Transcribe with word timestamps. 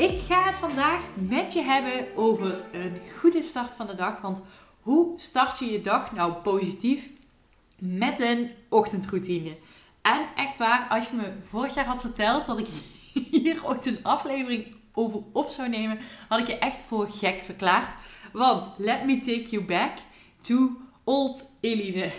Ik 0.00 0.20
ga 0.20 0.44
het 0.44 0.58
vandaag 0.58 1.02
met 1.14 1.52
je 1.52 1.62
hebben 1.62 2.16
over 2.16 2.64
een 2.72 3.00
goede 3.18 3.42
start 3.42 3.74
van 3.74 3.86
de 3.86 3.94
dag. 3.94 4.20
Want 4.20 4.42
hoe 4.80 5.12
start 5.16 5.58
je 5.58 5.72
je 5.72 5.80
dag 5.80 6.12
nou 6.12 6.32
positief 6.32 7.10
met 7.78 8.20
een 8.20 8.50
ochtendroutine? 8.68 9.56
En 10.02 10.26
echt 10.36 10.58
waar, 10.58 10.86
als 10.90 11.08
je 11.08 11.16
me 11.16 11.32
vorig 11.48 11.74
jaar 11.74 11.84
had 11.84 12.00
verteld 12.00 12.46
dat 12.46 12.58
ik 12.58 12.68
hier 13.30 13.66
ooit 13.66 13.86
een 13.86 13.98
aflevering 14.02 14.76
over 14.92 15.20
op 15.32 15.48
zou 15.48 15.68
nemen, 15.68 15.98
had 16.28 16.40
ik 16.40 16.46
je 16.46 16.58
echt 16.58 16.82
voor 16.82 17.08
gek 17.08 17.40
verklaard. 17.44 17.94
Want 18.32 18.68
let 18.76 19.04
me 19.04 19.20
take 19.20 19.48
you 19.48 19.64
back 19.64 19.92
to 20.40 20.76
old 21.04 21.44
Eline. 21.60 22.10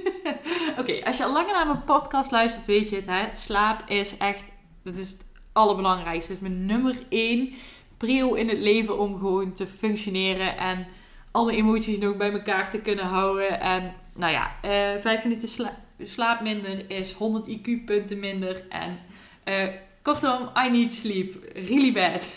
Oké, 0.80 1.04
als 1.04 1.16
je 1.16 1.24
al 1.24 1.32
langer 1.32 1.52
naar 1.52 1.66
mijn 1.66 1.84
podcast 1.84 2.30
luistert, 2.30 2.66
weet 2.66 2.88
je 2.88 2.96
het. 2.96 3.06
Hè? 3.06 3.28
Slaap 3.34 3.82
is 3.86 4.16
echt, 4.16 4.52
dat 4.82 4.94
is 4.94 5.16
allerbelangrijkste. 5.52 6.32
Het 6.32 6.42
is 6.42 6.48
mijn 6.48 6.66
nummer 6.66 6.96
één 7.08 7.52
prio 7.96 8.34
in 8.34 8.48
het 8.48 8.58
leven 8.58 8.98
om 8.98 9.18
gewoon 9.18 9.52
te 9.52 9.66
functioneren 9.66 10.56
en 10.56 10.86
alle 11.30 11.52
emoties 11.56 11.98
nog 11.98 12.16
bij 12.16 12.32
elkaar 12.32 12.70
te 12.70 12.80
kunnen 12.80 13.04
houden. 13.04 13.60
En 13.60 13.94
nou 14.14 14.32
ja, 14.32 14.56
uh, 14.64 15.00
vijf 15.00 15.22
minuten 15.22 15.72
slaap 16.02 16.40
minder 16.40 16.90
is 16.90 17.12
100 17.12 17.46
IQ-punten 17.48 18.18
minder. 18.18 18.64
En 18.68 18.98
uh, 19.44 19.74
kortom, 20.02 20.50
I 20.66 20.70
need 20.70 20.92
sleep. 20.92 21.34
Really 21.54 21.92
bad. 21.92 22.28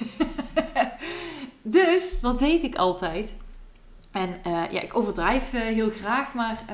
dus, 1.79 2.19
wat 2.21 2.39
deed 2.39 2.63
ik 2.63 2.75
altijd? 2.75 3.35
En 4.11 4.29
uh, 4.47 4.63
ja, 4.71 4.81
ik 4.81 4.97
overdrijf 4.97 5.51
heel 5.51 5.89
graag, 5.89 6.33
maar 6.33 6.65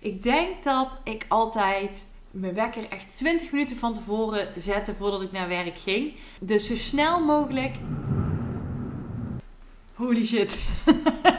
ik 0.00 0.22
denk 0.22 0.62
dat 0.62 1.00
ik 1.04 1.24
altijd 1.28 2.06
mijn 2.30 2.54
wekker 2.54 2.88
echt 2.88 3.16
20 3.16 3.52
minuten 3.52 3.76
van 3.76 3.94
tevoren 3.94 4.48
zette 4.56 4.94
voordat 4.94 5.22
ik 5.22 5.32
naar 5.32 5.48
werk 5.48 5.78
ging. 5.78 6.14
Dus 6.40 6.66
zo 6.66 6.76
snel 6.76 7.24
mogelijk. 7.24 7.74
Holy 9.94 10.24
shit. 10.24 10.58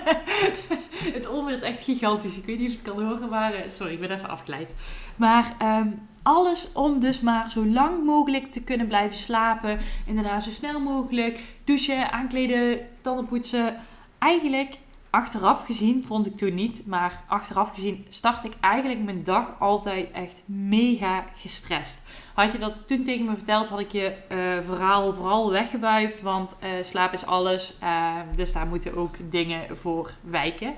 het 1.18 1.28
onweer 1.28 1.56
is 1.56 1.62
echt 1.62 1.84
gigantisch. 1.84 2.38
Ik 2.38 2.46
weet 2.46 2.60
niet 2.60 2.70
of 2.70 2.76
het 2.76 2.94
kan 2.94 3.04
horen, 3.04 3.30
maar 3.30 3.54
eh, 3.54 3.70
sorry, 3.70 3.94
ik 3.94 4.00
ben 4.00 4.12
even 4.12 4.30
afgeleid. 4.30 4.76
Maar 5.16 5.56
um, 5.62 6.08
alles 6.24 6.68
om 6.74 7.00
dus 7.00 7.22
maar 7.22 7.52
zo 7.52 7.66
lang 7.66 8.04
mogelijk 8.04 8.52
te 8.52 8.62
kunnen 8.62 8.88
blijven 8.88 9.18
slapen. 9.18 9.80
En 10.08 10.16
daarna 10.16 10.40
zo 10.40 10.52
snel 10.52 10.80
mogelijk 10.80 11.44
douchen, 11.64 12.12
aankleden, 12.12 12.80
tanden 13.02 13.26
poetsen. 13.26 13.76
Eigenlijk 14.20 14.78
achteraf 15.12 15.66
gezien 15.66 16.06
vond 16.06 16.26
ik 16.26 16.38
toen 16.38 16.54
niet, 16.54 16.86
maar 16.86 17.24
achteraf 17.28 17.74
gezien 17.74 18.06
start 18.10 18.44
ik 18.44 18.54
eigenlijk 18.60 19.04
mijn 19.04 19.24
dag 19.24 19.60
altijd 19.60 20.12
echt 20.12 20.42
mega 20.46 21.26
gestrest. 21.36 22.02
Had 22.34 22.52
je 22.52 22.58
dat 22.58 22.88
toen 22.88 23.04
tegen 23.04 23.26
me 23.26 23.36
verteld, 23.36 23.70
had 23.70 23.80
ik 23.80 23.92
je 23.92 24.14
uh, 24.32 24.38
verhaal 24.66 25.14
vooral 25.14 25.52
weggebuift, 25.52 26.22
want 26.22 26.56
uh, 26.64 26.70
slaap 26.84 27.14
is 27.14 27.26
alles, 27.26 27.78
uh, 27.84 28.16
dus 28.36 28.54
daar 28.54 28.68
moeten 28.68 28.96
ook 28.96 29.16
dingen 29.30 29.78
voor 29.78 30.12
wijken. 30.22 30.76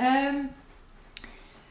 Um, 0.00 0.50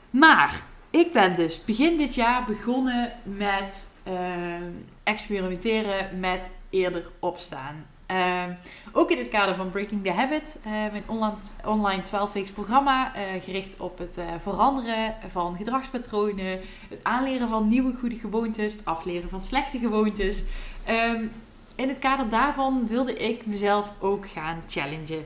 maar 0.10 0.64
ik 0.90 1.12
ben 1.12 1.36
dus 1.36 1.66
begin 1.66 1.98
dit 1.98 2.16
jaar 2.16 2.46
begonnen 2.46 3.12
met 3.24 3.90
ehm, 4.04 4.72
experimenteren 5.04 6.20
met 6.20 6.52
eerder 6.70 7.10
opstaan. 7.20 7.86
Uh, 8.14 8.44
ook 8.92 9.12
in 9.12 9.18
het 9.18 9.28
kader 9.28 9.56
van 9.56 9.72
Breaking 9.72 10.04
the 10.04 10.12
Habit, 10.12 10.60
mijn 10.64 11.04
online, 11.06 11.36
online 11.66 12.02
12-weeks 12.02 12.52
programma, 12.52 13.16
uh, 13.16 13.44
gericht 13.44 13.80
op 13.80 13.98
het 13.98 14.18
uh, 14.18 14.26
veranderen 14.42 15.16
van 15.28 15.56
gedragspatronen, 15.56 16.60
het 16.90 17.00
aanleren 17.04 17.50
van 17.50 17.68
nieuwe 17.68 17.94
goede 18.00 18.16
gewoontes, 18.16 18.74
het 18.74 18.86
afleren 18.86 19.30
van 19.30 19.42
slechte 19.42 19.78
gewoontes. 19.78 20.44
Um, 20.90 21.32
in 21.76 21.90
het 21.90 22.00
kader 22.00 22.30
daarvan 22.30 22.88
wilde 22.88 23.18
ik 23.18 23.46
mezelf 23.46 23.92
ook 24.00 24.30
gaan 24.30 24.64
challengen. 24.68 25.26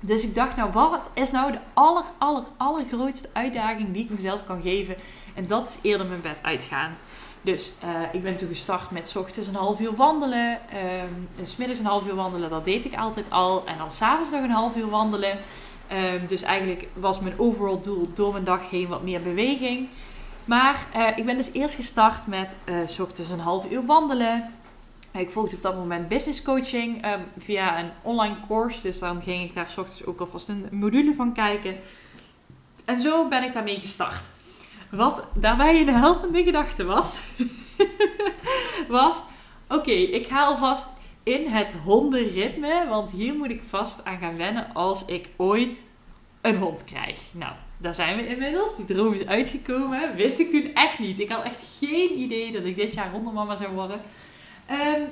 Dus 0.00 0.24
ik 0.24 0.34
dacht, 0.34 0.56
nou, 0.56 0.72
wat 0.72 1.10
is 1.14 1.30
nou 1.30 1.52
de 1.52 1.58
aller, 1.74 2.04
aller, 2.18 2.44
allergrootste 2.56 3.28
uitdaging 3.32 3.92
die 3.92 4.04
ik 4.04 4.10
mezelf 4.10 4.44
kan 4.44 4.62
geven? 4.62 4.96
En 5.34 5.46
dat 5.46 5.68
is 5.68 5.78
eerder 5.90 6.06
mijn 6.06 6.20
bed 6.20 6.38
uitgaan. 6.42 6.96
Dus 7.42 7.72
uh, 7.84 7.88
ik 8.12 8.22
ben 8.22 8.36
toen 8.36 8.48
gestart 8.48 8.90
met 8.90 9.16
ochtends 9.16 9.48
een 9.48 9.54
half 9.54 9.80
uur 9.80 9.94
wandelen. 9.94 10.58
Um, 11.04 11.28
middags 11.58 11.78
een 11.78 11.86
half 11.86 12.06
uur 12.06 12.14
wandelen, 12.14 12.50
dat 12.50 12.64
deed 12.64 12.84
ik 12.84 12.94
altijd 12.94 13.26
al. 13.28 13.66
En 13.66 13.78
dan 13.78 13.90
s'avonds 13.90 14.30
nog 14.30 14.42
een 14.42 14.50
half 14.50 14.76
uur 14.76 14.88
wandelen. 14.88 15.38
Um, 15.92 16.26
dus 16.26 16.42
eigenlijk 16.42 16.88
was 16.94 17.20
mijn 17.20 17.38
overall 17.38 17.80
doel 17.80 18.10
door 18.14 18.32
mijn 18.32 18.44
dag 18.44 18.70
heen 18.70 18.88
wat 18.88 19.02
meer 19.02 19.22
beweging. 19.22 19.88
Maar 20.44 20.86
uh, 20.96 21.18
ik 21.18 21.24
ben 21.24 21.36
dus 21.36 21.52
eerst 21.52 21.74
gestart 21.74 22.26
met 22.26 22.56
uh, 22.64 22.76
s 22.86 22.98
ochtends 22.98 23.30
een 23.30 23.40
half 23.40 23.70
uur 23.70 23.86
wandelen. 23.86 24.54
Ik 25.12 25.30
volgde 25.30 25.56
op 25.56 25.62
dat 25.62 25.76
moment 25.76 26.08
business 26.08 26.42
coaching 26.42 27.06
um, 27.06 27.20
via 27.38 27.78
een 27.78 27.90
online 28.02 28.36
course. 28.48 28.82
Dus 28.82 28.98
dan 28.98 29.22
ging 29.22 29.44
ik 29.44 29.54
daar 29.54 29.68
s 29.68 29.78
ochtends 29.78 30.04
ook 30.04 30.20
alvast 30.20 30.48
een 30.48 30.68
module 30.70 31.14
van 31.14 31.32
kijken. 31.32 31.76
En 32.84 33.00
zo 33.00 33.28
ben 33.28 33.42
ik 33.42 33.52
daarmee 33.52 33.80
gestart. 33.80 34.24
Wat 34.90 35.24
daarbij 35.38 35.80
een 35.80 35.88
helpende 35.88 36.42
gedachte 36.42 36.84
was, 36.84 37.20
was: 38.88 39.22
oké, 39.68 39.90
ik 39.90 40.26
ga 40.26 40.44
alvast 40.44 40.88
in 41.22 41.46
het 41.46 41.74
hondenritme, 41.84 42.86
want 42.88 43.10
hier 43.10 43.34
moet 43.34 43.50
ik 43.50 43.62
vast 43.66 44.04
aan 44.04 44.18
gaan 44.18 44.36
wennen 44.36 44.74
als 44.74 45.04
ik 45.04 45.28
ooit 45.36 45.84
een 46.40 46.56
hond 46.56 46.84
krijg. 46.84 47.20
Nou, 47.32 47.52
daar 47.76 47.94
zijn 47.94 48.16
we 48.16 48.26
inmiddels. 48.26 48.76
Die 48.76 48.84
droom 48.84 49.12
is 49.12 49.26
uitgekomen. 49.26 50.14
Wist 50.14 50.38
ik 50.38 50.50
toen 50.50 50.74
echt 50.74 50.98
niet. 50.98 51.20
Ik 51.20 51.28
had 51.28 51.44
echt 51.44 51.78
geen 51.78 52.18
idee 52.18 52.52
dat 52.52 52.64
ik 52.64 52.76
dit 52.76 52.94
jaar 52.94 53.10
hondenmama 53.10 53.56
zou 53.56 53.74
worden. 53.74 54.00
Um, 54.70 55.08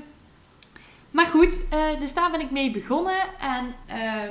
maar 1.10 1.26
goed, 1.26 1.60
uh, 1.72 2.00
dus 2.00 2.14
daar 2.14 2.30
ben 2.30 2.40
ik 2.40 2.50
mee 2.50 2.70
begonnen. 2.70 3.38
En 3.40 3.74
uh, 3.88 4.30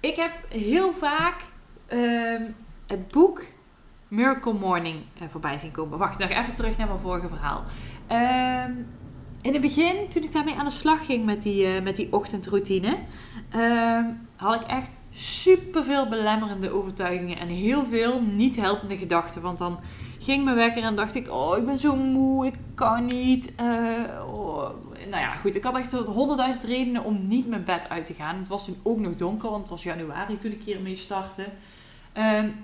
ik 0.00 0.16
heb 0.16 0.32
heel 0.48 0.92
vaak 0.92 1.40
uh, 1.92 2.40
het 2.86 3.08
boek 3.08 3.42
Miracle 4.14 4.52
Morning 4.52 4.96
uh, 5.22 5.28
voorbij 5.28 5.58
zien 5.58 5.70
komen. 5.70 5.98
Wacht, 5.98 6.18
nog 6.18 6.28
even 6.28 6.54
terug 6.54 6.76
naar 6.76 6.86
mijn 6.86 6.98
vorige 6.98 7.28
verhaal. 7.28 7.64
Ehm, 8.06 8.72
in 9.40 9.52
het 9.52 9.60
begin, 9.60 10.08
toen 10.08 10.22
ik 10.22 10.32
daarmee 10.32 10.54
aan 10.54 10.64
de 10.64 10.70
slag 10.70 11.06
ging 11.06 11.24
met 11.24 11.42
die, 11.42 11.76
uh, 11.76 11.82
met 11.82 11.96
die 11.96 12.12
ochtendroutine, 12.12 12.98
uh, 13.56 13.98
had 14.36 14.60
ik 14.60 14.66
echt 14.66 14.90
super 15.10 15.84
veel 15.84 16.08
belemmerende 16.08 16.70
overtuigingen 16.70 17.38
en 17.38 17.48
heel 17.48 17.84
veel 17.84 18.22
niet 18.22 18.56
helpende 18.56 18.96
gedachten. 18.96 19.42
Want 19.42 19.58
dan 19.58 19.78
ging 20.18 20.44
mijn 20.44 20.56
wekker 20.56 20.82
en 20.82 20.96
dacht 20.96 21.14
ik, 21.14 21.30
oh, 21.30 21.56
ik 21.56 21.66
ben 21.66 21.78
zo 21.78 21.96
moe, 21.96 22.46
ik 22.46 22.54
kan 22.74 23.04
niet. 23.04 23.52
Oh. 23.58 24.68
Nou 25.10 25.22
ja, 25.22 25.32
goed, 25.32 25.56
ik 25.56 25.64
had 25.64 25.76
echt 25.76 25.92
honderdduizend 25.92 26.64
redenen 26.64 27.04
om 27.04 27.26
niet 27.26 27.48
mijn 27.48 27.64
bed 27.64 27.88
uit 27.88 28.04
te 28.04 28.14
gaan. 28.14 28.36
Het 28.36 28.48
was 28.48 28.64
toen 28.64 28.76
ook 28.82 28.98
nog 28.98 29.14
donker, 29.14 29.50
want 29.50 29.60
het 29.60 29.70
was 29.70 29.82
januari 29.82 30.36
toen 30.36 30.52
ik 30.52 30.62
hiermee 30.62 30.96
startte. 30.96 31.44
Um, 32.18 32.54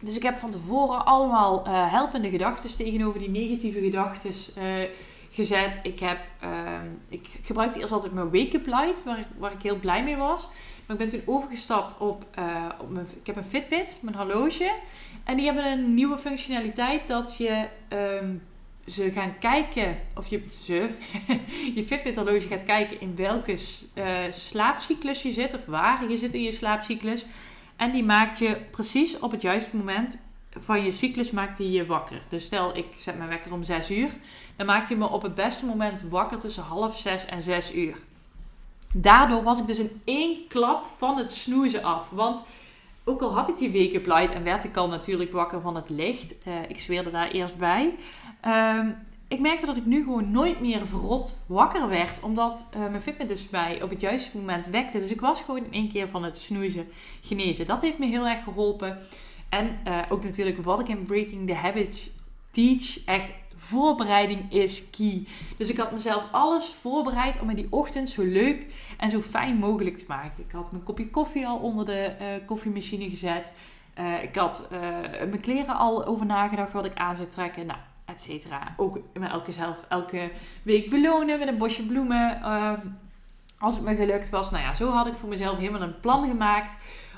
dus 0.00 0.16
ik 0.16 0.22
heb 0.22 0.36
van 0.36 0.50
tevoren 0.50 1.06
allemaal 1.06 1.66
uh, 1.66 1.92
helpende 1.92 2.30
gedachten 2.30 2.76
tegenover 2.76 3.18
die 3.18 3.30
negatieve 3.30 3.80
gedachten 3.80 4.30
uh, 4.30 4.64
gezet. 5.30 5.80
Ik, 5.82 6.00
heb, 6.00 6.18
uh, 6.44 6.50
ik 7.08 7.28
gebruikte 7.42 7.80
eerst 7.80 7.92
altijd 7.92 8.12
mijn 8.12 8.30
wake-up 8.30 8.66
light, 8.66 9.04
waar 9.04 9.18
ik, 9.18 9.26
waar 9.38 9.52
ik 9.52 9.62
heel 9.62 9.78
blij 9.78 10.04
mee 10.04 10.16
was. 10.16 10.48
Maar 10.86 11.00
ik 11.00 11.10
ben 11.10 11.20
toen 11.20 11.34
overgestapt 11.34 11.98
op, 11.98 12.24
uh, 12.38 12.68
op 12.80 12.90
mijn, 12.90 13.06
ik 13.20 13.26
heb 13.26 13.36
een 13.36 13.44
Fitbit, 13.44 13.98
mijn 14.02 14.16
horloge. 14.16 14.72
En 15.24 15.36
die 15.36 15.44
hebben 15.44 15.72
een 15.72 15.94
nieuwe 15.94 16.18
functionaliteit 16.18 17.08
dat 17.08 17.36
je 17.36 17.66
um, 18.22 18.42
ze 18.86 19.10
gaan 19.10 19.38
kijken, 19.38 19.98
of 20.16 20.26
je, 20.26 20.42
je 21.76 21.84
Fitbit 21.86 22.16
horloge 22.16 22.46
gaat 22.46 22.64
kijken 22.64 23.00
in 23.00 23.16
welke 23.16 23.56
slaapcyclus 24.30 25.22
je 25.22 25.32
zit, 25.32 25.54
of 25.54 25.64
waar 25.64 26.10
je 26.10 26.18
zit 26.18 26.34
in 26.34 26.42
je 26.42 26.52
slaapcyclus. 26.52 27.24
En 27.80 27.90
die 27.92 28.04
maakt 28.04 28.38
je 28.38 28.56
precies 28.70 29.18
op 29.18 29.30
het 29.30 29.42
juiste 29.42 29.76
moment 29.76 30.18
van 30.58 30.84
je 30.84 30.92
cyclus 30.92 31.30
maakt 31.30 31.58
hij 31.58 31.66
je 31.66 31.86
wakker. 31.86 32.22
Dus 32.28 32.44
stel 32.44 32.76
ik 32.76 32.86
zet 32.98 33.16
mijn 33.16 33.28
wekker 33.28 33.52
om 33.52 33.62
6 33.62 33.90
uur. 33.90 34.10
Dan 34.56 34.66
maakt 34.66 34.88
hij 34.88 34.98
me 34.98 35.08
op 35.08 35.22
het 35.22 35.34
beste 35.34 35.66
moment 35.66 36.02
wakker 36.02 36.38
tussen 36.38 36.62
half 36.62 36.98
6 36.98 37.26
en 37.26 37.40
6 37.40 37.74
uur. 37.74 37.96
Daardoor 38.94 39.42
was 39.42 39.58
ik 39.58 39.66
dus 39.66 39.78
in 39.78 40.00
één 40.04 40.48
klap 40.48 40.86
van 40.96 41.16
het 41.16 41.32
snoezen 41.32 41.82
af. 41.82 42.10
Want 42.10 42.42
ook 43.04 43.22
al 43.22 43.34
had 43.34 43.48
ik 43.48 43.58
die 43.58 43.72
wake-up 43.72 44.06
light 44.06 44.34
en 44.34 44.44
werd 44.44 44.64
ik 44.64 44.76
al 44.76 44.88
natuurlijk 44.88 45.32
wakker 45.32 45.60
van 45.60 45.74
het 45.74 45.90
licht. 45.90 46.34
Uh, 46.46 46.54
ik 46.68 46.80
zweerde 46.80 47.10
daar 47.10 47.30
eerst 47.30 47.56
bij. 47.56 47.94
Um, 48.46 48.96
ik 49.30 49.40
merkte 49.40 49.66
dat 49.66 49.76
ik 49.76 49.86
nu 49.86 50.02
gewoon 50.02 50.30
nooit 50.30 50.60
meer 50.60 50.86
verrot 50.86 51.38
wakker 51.46 51.88
werd. 51.88 52.20
Omdat 52.20 52.68
uh, 52.74 52.80
mijn 52.80 53.02
fitment 53.02 53.28
dus 53.28 53.48
bij 53.48 53.82
op 53.82 53.90
het 53.90 54.00
juiste 54.00 54.36
moment 54.36 54.66
wekte. 54.66 55.00
Dus 55.00 55.10
ik 55.10 55.20
was 55.20 55.42
gewoon 55.42 55.64
in 55.64 55.72
één 55.72 55.88
keer 55.88 56.08
van 56.08 56.22
het 56.22 56.36
snoezen 56.36 56.88
genezen. 57.20 57.66
Dat 57.66 57.82
heeft 57.82 57.98
me 57.98 58.06
heel 58.06 58.26
erg 58.26 58.42
geholpen. 58.42 58.98
En 59.48 59.78
uh, 59.86 59.98
ook 60.08 60.24
natuurlijk 60.24 60.64
wat 60.64 60.80
ik 60.80 60.88
in 60.88 61.02
Breaking 61.02 61.46
the 61.46 61.54
Habit 61.54 62.10
teach. 62.50 63.04
Echt 63.04 63.30
voorbereiding 63.56 64.52
is 64.52 64.90
key. 64.90 65.26
Dus 65.56 65.70
ik 65.70 65.76
had 65.76 65.92
mezelf 65.92 66.24
alles 66.30 66.74
voorbereid 66.80 67.40
om 67.40 67.50
in 67.50 67.56
die 67.56 67.66
ochtend 67.70 68.10
zo 68.10 68.22
leuk 68.22 68.66
en 68.98 69.10
zo 69.10 69.20
fijn 69.20 69.56
mogelijk 69.56 69.96
te 69.96 70.04
maken. 70.08 70.44
Ik 70.46 70.52
had 70.52 70.72
mijn 70.72 70.84
kopje 70.84 71.10
koffie 71.10 71.46
al 71.46 71.58
onder 71.58 71.84
de 71.84 72.16
uh, 72.20 72.46
koffiemachine 72.46 73.10
gezet. 73.10 73.52
Ik 74.22 74.34
had 74.34 74.66
mijn 74.70 75.40
kleren 75.40 75.76
al 75.76 76.04
over 76.04 76.26
nagedacht 76.26 76.72
wat 76.72 76.84
ik 76.84 76.94
aan 76.94 77.16
zou 77.16 77.28
trekken. 77.28 77.66
Nou, 77.66 77.78
Ook 78.76 79.00
me 79.14 79.26
elke, 79.26 79.52
zelf, 79.52 79.84
elke 79.88 80.30
week 80.62 80.90
belonen 80.90 81.38
met 81.38 81.48
een 81.48 81.58
bosje 81.58 81.86
bloemen. 81.86 82.38
Uh, 82.42 82.72
als 83.58 83.74
het 83.74 83.84
me 83.84 83.96
gelukt 83.96 84.30
was. 84.30 84.50
Nou 84.50 84.62
ja, 84.62 84.74
zo 84.74 84.88
had 84.88 85.06
ik 85.06 85.16
voor 85.16 85.28
mezelf 85.28 85.58
helemaal 85.58 85.82
een 85.82 86.00
plan 86.00 86.28
gemaakt 86.28 86.76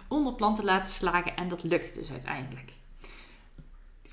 om 0.08 0.24
dat 0.24 0.36
plan 0.36 0.54
te 0.54 0.64
laten 0.64 0.92
slagen. 0.92 1.36
En 1.36 1.48
dat 1.48 1.62
lukte 1.62 1.98
dus 1.98 2.10
uiteindelijk. 2.10 2.72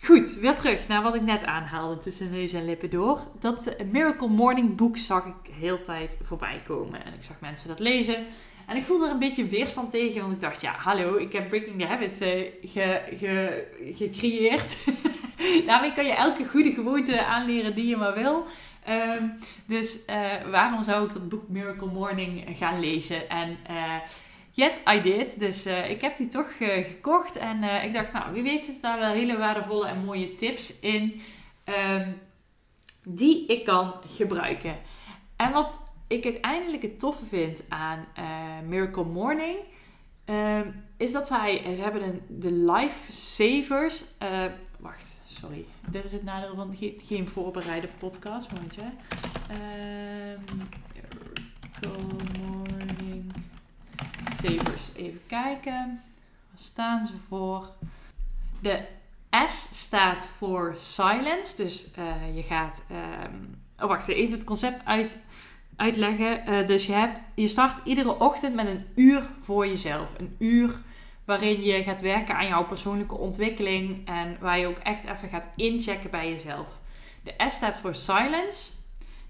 Goed, 0.04 0.34
weer 0.34 0.56
terug 0.56 0.88
naar 0.88 1.04
wat 1.04 1.16
ik 1.16 1.22
net 1.22 1.44
aanhaalde 1.44 1.98
tussen 1.98 2.32
neus 2.32 2.54
en 2.54 2.66
lippen 2.66 2.90
door. 2.90 3.20
Dat 3.40 3.76
Miracle 3.92 4.28
Morning 4.28 4.76
boek 4.76 4.98
zag 4.98 5.26
ik 5.26 5.54
heel 5.54 5.84
tijd 5.84 6.18
voorbij 6.24 6.62
komen. 6.66 7.06
En 7.06 7.14
ik 7.14 7.24
zag 7.24 7.40
mensen 7.40 7.68
dat 7.68 7.80
lezen. 7.80 8.26
En 8.68 8.78
ik 8.78 8.86
voelde 8.86 9.06
er 9.06 9.12
een 9.12 9.20
beetje 9.20 9.48
weerstand 9.48 9.92
tegen, 9.92 10.22
want 10.22 10.34
ik 10.34 10.40
dacht, 10.40 10.62
ja, 10.62 10.72
hallo, 10.78 11.16
ik 11.16 11.32
heb 11.32 11.48
Breaking 11.48 11.80
the 11.80 11.86
Habit 11.86 12.22
uh, 12.22 12.28
ge, 12.62 13.68
gecreëerd. 13.96 14.78
Daarmee 15.66 15.94
kan 15.94 16.06
je 16.06 16.14
elke 16.14 16.46
goede 16.46 16.72
gewoonte 16.72 17.26
aanleren 17.26 17.76
die 17.76 17.88
je 17.88 17.98
maar 17.98 18.14
wil. 18.14 18.46
Um, 18.90 19.38
dus 19.66 19.98
uh, 20.10 20.32
waarom 20.52 20.84
zou 20.84 21.06
ik 21.06 21.14
dat 21.14 21.30
boek 21.30 21.48
Miracle 21.48 21.88
Morning 21.88 22.58
gaan 22.58 22.80
lezen? 22.80 23.30
En 23.30 23.58
yet 24.52 24.82
I 24.94 25.02
did. 25.02 25.40
Dus 25.40 25.66
ik 25.66 26.02
heb 26.02 26.18
die 26.18 26.28
toch 26.28 26.58
gekocht. 26.58 27.36
En 27.36 27.64
ik 27.64 27.94
dacht, 27.94 28.14
nou, 28.14 28.34
wie 28.34 28.44
weet 28.44 28.64
zitten 28.64 28.82
daar 28.82 29.00
wel 29.00 29.12
hele 29.12 29.38
waardevolle 29.38 29.88
en 29.88 30.04
mooie 30.06 30.36
tips 30.36 30.80
in. 30.80 31.22
Um, 31.66 32.22
die 33.04 33.46
ik 33.46 33.66
kan 33.66 33.94
gebruiken. 34.16 34.78
En 35.36 35.52
wat 35.52 35.80
ik 36.08 36.24
uiteindelijk 36.24 36.82
het 36.82 37.00
toffe 37.00 37.26
vind 37.26 37.64
aan 37.70 38.08
Miracle 38.68 39.04
Morning... 39.04 39.58
Um, 40.26 40.88
is 40.98 41.12
dat 41.12 41.28
zij, 41.28 41.76
ze 41.76 41.82
hebben 41.82 42.04
een, 42.04 42.22
de 42.28 42.52
Life 42.52 43.12
Savers. 43.12 44.04
wacht, 44.80 45.19
sorry. 45.40 45.66
Dit 45.92 46.04
is 46.04 46.12
het 46.12 46.24
nadeel 46.24 46.56
van 46.56 46.76
geen, 47.02 47.28
voorbereide 47.28 47.88
podcast. 47.98 48.52
Momentje. 48.52 48.82
Um, 48.82 50.70
good 51.82 52.38
morning. 52.40 53.34
Savers. 54.32 54.92
Even 54.96 55.22
kijken. 55.28 56.02
Waar 56.50 56.60
staan 56.60 57.06
ze 57.06 57.14
voor? 57.28 57.70
De 58.62 58.86
S 59.46 59.70
staat 59.72 60.28
voor 60.28 60.76
silence. 60.80 61.56
Dus 61.56 61.88
uh, 62.00 62.36
je 62.36 62.44
gaat. 62.44 62.84
Um, 62.92 63.62
oh, 63.80 63.88
wacht 63.88 64.08
even 64.08 64.38
het 64.38 64.44
concept 64.44 64.86
uit, 64.86 65.18
uitleggen. 65.76 66.50
Uh, 66.50 66.68
dus 66.68 66.86
je, 66.86 66.94
hebt, 66.94 67.22
je 67.36 67.48
start 67.48 67.88
iedere 67.88 68.20
ochtend 68.20 68.56
met 68.56 68.68
een 68.68 68.86
uur 68.96 69.30
voor 69.42 69.68
jezelf. 69.68 70.14
Een 70.18 70.36
uur 70.38 70.82
waarin 71.30 71.64
je 71.64 71.84
gaat 71.84 72.02
werken 72.02 72.36
aan 72.36 72.48
jouw 72.48 72.66
persoonlijke 72.66 73.18
ontwikkeling 73.18 74.08
en 74.08 74.38
waar 74.40 74.60
je 74.60 74.68
ook 74.68 74.78
echt 74.78 75.04
even 75.06 75.30
gaat 75.30 75.50
inchecken 75.56 76.10
bij 76.10 76.30
jezelf. 76.30 76.68
De 77.24 77.34
S 77.48 77.56
staat 77.56 77.78
voor 77.78 77.96
silence, 77.96 78.72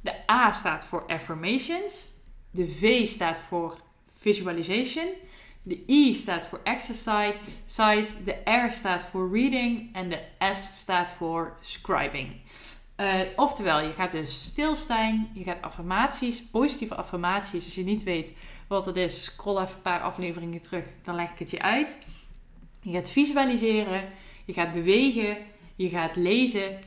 de 0.02 0.14
A 0.32 0.52
staat 0.52 0.86
voor 0.86 1.04
affirmations, 1.08 2.08
de 2.52 2.68
V 2.68 3.08
staat 3.08 3.40
voor 3.40 3.78
visualization, 4.20 5.08
de 5.64 5.84
I 5.88 6.16
staat 6.16 6.46
voor 6.46 6.60
exercise, 6.64 8.24
de 8.24 8.52
R 8.52 8.72
staat 8.72 9.04
voor 9.04 9.32
reading 9.34 9.96
en 9.96 10.10
de 10.10 10.22
S 10.52 10.80
staat 10.80 11.12
voor 11.12 11.58
scribing. 11.62 12.42
Uh, 12.98 13.20
oftewel, 13.36 13.80
je 13.80 13.94
gaat 13.94 14.12
dus 14.12 14.44
stilstaan, 14.44 15.30
je 15.34 15.44
gaat 15.44 15.62
affirmaties, 15.62 16.44
positieve 16.44 16.96
affirmaties. 16.96 17.66
Als 17.66 17.76
je 17.76 17.84
niet 17.84 18.04
weet 18.04 18.34
wat 18.70 18.86
het 18.86 18.96
is, 18.96 19.24
scroll 19.24 19.62
even 19.62 19.76
een 19.76 19.82
paar 19.82 20.02
afleveringen 20.02 20.62
terug, 20.62 20.86
dan 21.04 21.16
leg 21.16 21.32
ik 21.32 21.40
het 21.40 21.50
je 21.50 21.62
uit. 21.62 21.98
Je 22.82 22.92
gaat 22.92 23.10
visualiseren, 23.10 24.04
je 24.46 24.54
gaat 24.54 24.72
bewegen, 24.72 25.38
je 25.76 25.90
gaat 25.90 26.16
lezen 26.16 26.80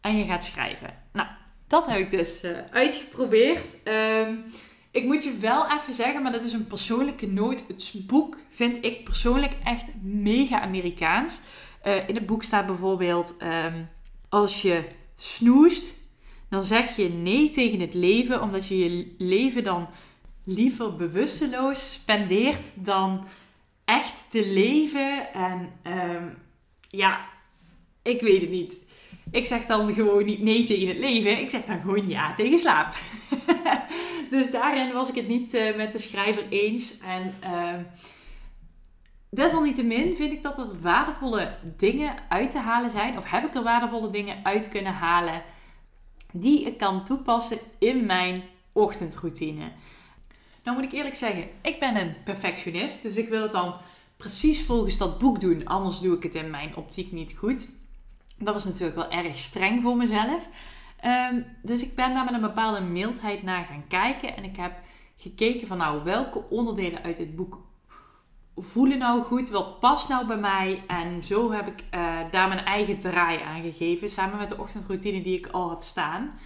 en 0.00 0.16
je 0.16 0.24
gaat 0.24 0.44
schrijven. 0.44 0.94
Nou, 1.12 1.28
dat 1.66 1.86
heb 1.86 1.98
ik 1.98 2.10
dus 2.10 2.44
uh, 2.44 2.58
uitgeprobeerd. 2.70 3.76
Um, 3.84 4.44
ik 4.90 5.04
moet 5.04 5.24
je 5.24 5.36
wel 5.36 5.70
even 5.70 5.94
zeggen, 5.94 6.22
maar 6.22 6.32
dat 6.32 6.44
is 6.44 6.52
een 6.52 6.66
persoonlijke 6.66 7.26
noot. 7.26 7.64
Het 7.66 8.02
boek 8.06 8.36
vind 8.50 8.84
ik 8.84 9.04
persoonlijk 9.04 9.52
echt 9.64 9.84
mega 10.02 10.60
Amerikaans. 10.60 11.40
Uh, 11.86 12.08
in 12.08 12.14
het 12.14 12.26
boek 12.26 12.42
staat 12.42 12.66
bijvoorbeeld: 12.66 13.36
um, 13.42 13.88
als 14.28 14.62
je 14.62 14.84
snoest, 15.14 15.94
dan 16.48 16.62
zeg 16.62 16.96
je 16.96 17.08
nee 17.08 17.48
tegen 17.48 17.80
het 17.80 17.94
leven, 17.94 18.42
omdat 18.42 18.66
je 18.66 18.78
je 18.78 19.14
leven 19.18 19.64
dan 19.64 19.88
liever 20.44 20.96
bewusteloos 20.96 21.92
spendeert 21.92 22.84
dan 22.84 23.24
echt 23.84 24.24
te 24.30 24.46
leven. 24.46 25.32
En 25.32 25.72
um, 25.82 26.38
ja, 26.88 27.20
ik 28.02 28.20
weet 28.20 28.40
het 28.40 28.50
niet. 28.50 28.78
Ik 29.30 29.46
zeg 29.46 29.66
dan 29.66 29.94
gewoon 29.94 30.24
niet 30.24 30.42
nee 30.42 30.64
tegen 30.64 30.88
het 30.88 30.96
leven. 30.96 31.40
Ik 31.40 31.50
zeg 31.50 31.64
dan 31.64 31.80
gewoon 31.80 32.08
ja 32.08 32.34
tegen 32.34 32.58
slaap. 32.58 32.94
dus 34.30 34.50
daarin 34.50 34.92
was 34.92 35.08
ik 35.08 35.14
het 35.14 35.28
niet 35.28 35.54
uh, 35.54 35.76
met 35.76 35.92
de 35.92 35.98
schrijver 35.98 36.44
eens. 36.48 36.98
En 36.98 37.34
uh, 37.44 37.74
desalniettemin 39.30 40.16
vind 40.16 40.32
ik 40.32 40.42
dat 40.42 40.58
er 40.58 40.80
waardevolle 40.80 41.54
dingen 41.76 42.14
uit 42.28 42.50
te 42.50 42.58
halen 42.58 42.90
zijn. 42.90 43.16
Of 43.16 43.30
heb 43.30 43.44
ik 43.44 43.54
er 43.54 43.62
waardevolle 43.62 44.10
dingen 44.10 44.44
uit 44.44 44.68
kunnen 44.68 44.92
halen. 44.92 45.42
Die 46.32 46.64
ik 46.66 46.78
kan 46.78 47.04
toepassen 47.04 47.58
in 47.78 48.06
mijn 48.06 48.42
ochtendroutine. 48.72 49.70
Nou 50.62 50.76
moet 50.76 50.86
ik 50.86 50.92
eerlijk 50.92 51.14
zeggen, 51.14 51.48
ik 51.62 51.80
ben 51.80 51.96
een 51.96 52.14
perfectionist. 52.24 53.02
Dus 53.02 53.16
ik 53.16 53.28
wil 53.28 53.42
het 53.42 53.52
dan 53.52 53.74
precies 54.16 54.64
volgens 54.64 54.98
dat 54.98 55.18
boek 55.18 55.40
doen. 55.40 55.66
Anders 55.66 56.00
doe 56.00 56.16
ik 56.16 56.22
het 56.22 56.34
in 56.34 56.50
mijn 56.50 56.76
optiek 56.76 57.12
niet 57.12 57.36
goed. 57.38 57.68
Dat 58.38 58.56
is 58.56 58.64
natuurlijk 58.64 58.96
wel 58.96 59.10
erg 59.10 59.38
streng 59.38 59.82
voor 59.82 59.96
mezelf. 59.96 60.48
Um, 61.04 61.46
dus 61.62 61.82
ik 61.82 61.94
ben 61.94 62.14
daar 62.14 62.24
met 62.24 62.34
een 62.34 62.40
bepaalde 62.40 62.80
mildheid 62.80 63.42
naar 63.42 63.64
gaan 63.64 63.84
kijken. 63.88 64.36
En 64.36 64.44
ik 64.44 64.56
heb 64.56 64.72
gekeken 65.16 65.66
van 65.66 65.78
nou, 65.78 66.04
welke 66.04 66.42
onderdelen 66.48 67.02
uit 67.02 67.16
dit 67.16 67.36
boek 67.36 67.58
voelen 68.56 68.98
nou 68.98 69.22
goed? 69.22 69.50
Wat 69.50 69.80
past 69.80 70.08
nou 70.08 70.26
bij 70.26 70.36
mij? 70.36 70.82
En 70.86 71.22
zo 71.22 71.52
heb 71.52 71.66
ik 71.66 71.84
uh, 71.94 72.16
daar 72.30 72.48
mijn 72.48 72.64
eigen 72.64 72.98
draai 72.98 73.40
aan 73.40 73.62
gegeven. 73.62 74.10
Samen 74.10 74.38
met 74.38 74.48
de 74.48 74.58
ochtendroutine 74.58 75.22
die 75.22 75.38
ik 75.38 75.46
al 75.46 75.68
had 75.68 75.84
staan. 75.84 76.38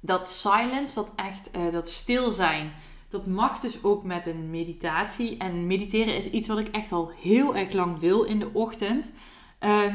Dat 0.00 0.28
silence, 0.28 0.94
dat 0.94 1.12
echt, 1.16 1.48
uh, 1.56 1.72
dat 1.72 1.88
stil 1.88 2.30
zijn 2.30 2.72
dat 3.08 3.26
mag 3.26 3.60
dus 3.60 3.82
ook 3.82 4.04
met 4.04 4.26
een 4.26 4.50
meditatie. 4.50 5.36
En 5.36 5.66
mediteren 5.66 6.16
is 6.16 6.30
iets 6.30 6.48
wat 6.48 6.58
ik 6.58 6.68
echt 6.68 6.92
al 6.92 7.12
heel 7.22 7.56
erg 7.56 7.72
lang 7.72 7.98
wil 7.98 8.22
in 8.22 8.38
de 8.38 8.50
ochtend. 8.52 9.12
Uh, 9.60 9.94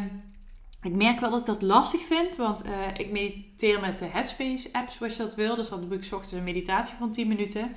ik 0.82 0.94
merk 0.94 1.20
wel 1.20 1.30
dat 1.30 1.39
ik 1.39 1.46
dat 1.46 1.62
lastig 1.62 2.01
vind, 2.01 2.36
want 2.36 2.65
uh, 2.65 2.72
ik 2.94 3.12
mediteer 3.12 3.80
met 3.80 3.98
de 3.98 4.06
Headspace 4.06 4.70
apps, 4.72 4.96
zoals 4.96 5.15
je 5.15 5.24
dat 5.24 5.36
wil. 5.36 5.56
Dus 5.56 5.70
dan 5.70 5.82
doe 5.82 5.98
ik 5.98 6.03
ochtends 6.03 6.32
een 6.32 6.44
meditatie 6.44 6.96
van 6.98 7.12
10 7.12 7.27
minuten. 7.27 7.75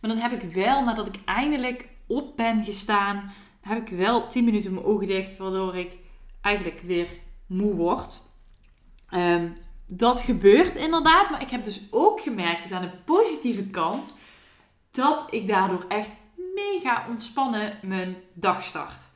Maar 0.00 0.10
dan 0.10 0.18
heb 0.18 0.32
ik 0.32 0.52
wel, 0.54 0.84
nadat 0.84 1.06
ik 1.06 1.16
eindelijk 1.24 1.88
op 2.06 2.36
ben 2.36 2.64
gestaan, 2.64 3.32
heb 3.60 3.90
ik 3.90 3.96
wel 3.96 4.28
10 4.28 4.44
minuten 4.44 4.74
mijn 4.74 4.86
ogen 4.86 5.06
dicht, 5.06 5.36
waardoor 5.36 5.76
ik 5.76 5.92
eigenlijk 6.40 6.80
weer 6.80 7.08
moe 7.46 7.74
word. 7.74 8.22
Um, 9.14 9.52
dat 9.86 10.20
gebeurt 10.20 10.76
inderdaad, 10.76 11.30
maar 11.30 11.42
ik 11.42 11.50
heb 11.50 11.64
dus 11.64 11.80
ook 11.90 12.20
gemerkt, 12.20 12.62
dus 12.62 12.72
aan 12.72 12.82
de 12.82 12.96
positieve 13.04 13.66
kant, 13.66 14.14
dat 14.96 15.26
ik 15.30 15.46
daardoor 15.46 15.84
echt 15.88 16.10
mega 16.54 17.06
ontspannen 17.08 17.78
mijn 17.82 18.16
dag 18.34 18.62
start. 18.62 19.08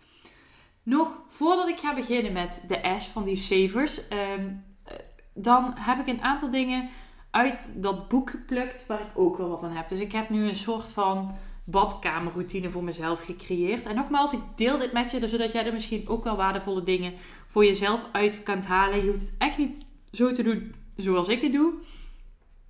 Nog 0.83 1.09
voordat 1.29 1.69
ik 1.69 1.79
ga 1.79 1.95
beginnen 1.95 2.33
met 2.33 2.65
de 2.69 2.95
S 2.99 3.07
van 3.07 3.25
die 3.25 3.37
savers, 3.37 4.09
ehm, 4.09 4.49
eh, 4.85 4.95
dan 5.35 5.73
heb 5.77 5.99
ik 5.99 6.07
een 6.07 6.23
aantal 6.23 6.51
dingen 6.51 6.89
uit 7.31 7.73
dat 7.75 8.09
boek 8.09 8.31
geplukt 8.31 8.87
waar 8.87 9.01
ik 9.01 9.19
ook 9.19 9.37
wel 9.37 9.49
wat 9.49 9.63
aan 9.63 9.77
heb. 9.77 9.89
Dus 9.89 9.99
ik 9.99 10.13
heb 10.13 10.31
nu 10.31 10.49
een 10.49 10.55
soort 10.55 10.89
van 10.89 11.35
badkamerroutine 11.65 12.71
voor 12.71 12.85
mezelf 12.85 13.25
gecreëerd. 13.25 13.87
En 13.87 13.95
nogmaals, 13.95 14.33
ik 14.33 14.41
deel 14.57 14.79
dit 14.79 14.93
met 14.93 15.11
je, 15.11 15.29
zodat 15.29 15.53
jij 15.53 15.67
er 15.67 15.73
misschien 15.73 16.09
ook 16.09 16.25
wel 16.25 16.37
waardevolle 16.37 16.83
dingen 16.83 17.15
voor 17.47 17.65
jezelf 17.65 18.07
uit 18.13 18.43
kunt 18.43 18.67
halen. 18.67 19.05
Je 19.05 19.11
hoeft 19.11 19.21
het 19.21 19.35
echt 19.39 19.59
niet 19.59 19.87
zo 20.13 20.33
te 20.33 20.43
doen 20.43 20.75
zoals 20.97 21.29
ik 21.29 21.41
het 21.41 21.53
doe. 21.53 21.73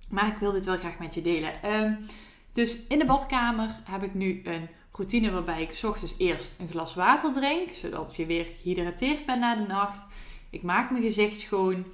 Maar 0.09 0.27
ik 0.27 0.37
wil 0.37 0.51
dit 0.51 0.65
wel 0.65 0.77
graag 0.77 0.99
met 0.99 1.13
je 1.13 1.21
delen. 1.21 1.73
Um, 1.73 2.05
dus 2.53 2.77
in 2.87 2.99
de 2.99 3.05
badkamer 3.05 3.69
heb 3.83 4.03
ik 4.03 4.13
nu 4.13 4.41
een 4.43 4.69
routine 4.91 5.31
waarbij 5.31 5.61
ik 5.61 5.79
ochtends 5.83 6.13
eerst 6.17 6.55
een 6.59 6.69
glas 6.69 6.93
water 6.93 7.33
drink, 7.33 7.69
zodat 7.69 8.15
je 8.15 8.25
weer 8.25 8.45
gehydrateerd 8.45 9.25
bent 9.25 9.39
na 9.39 9.55
de 9.55 9.65
nacht. 9.67 10.05
Ik 10.49 10.63
maak 10.63 10.91
mijn 10.91 11.03
gezicht 11.03 11.39
schoon. 11.39 11.85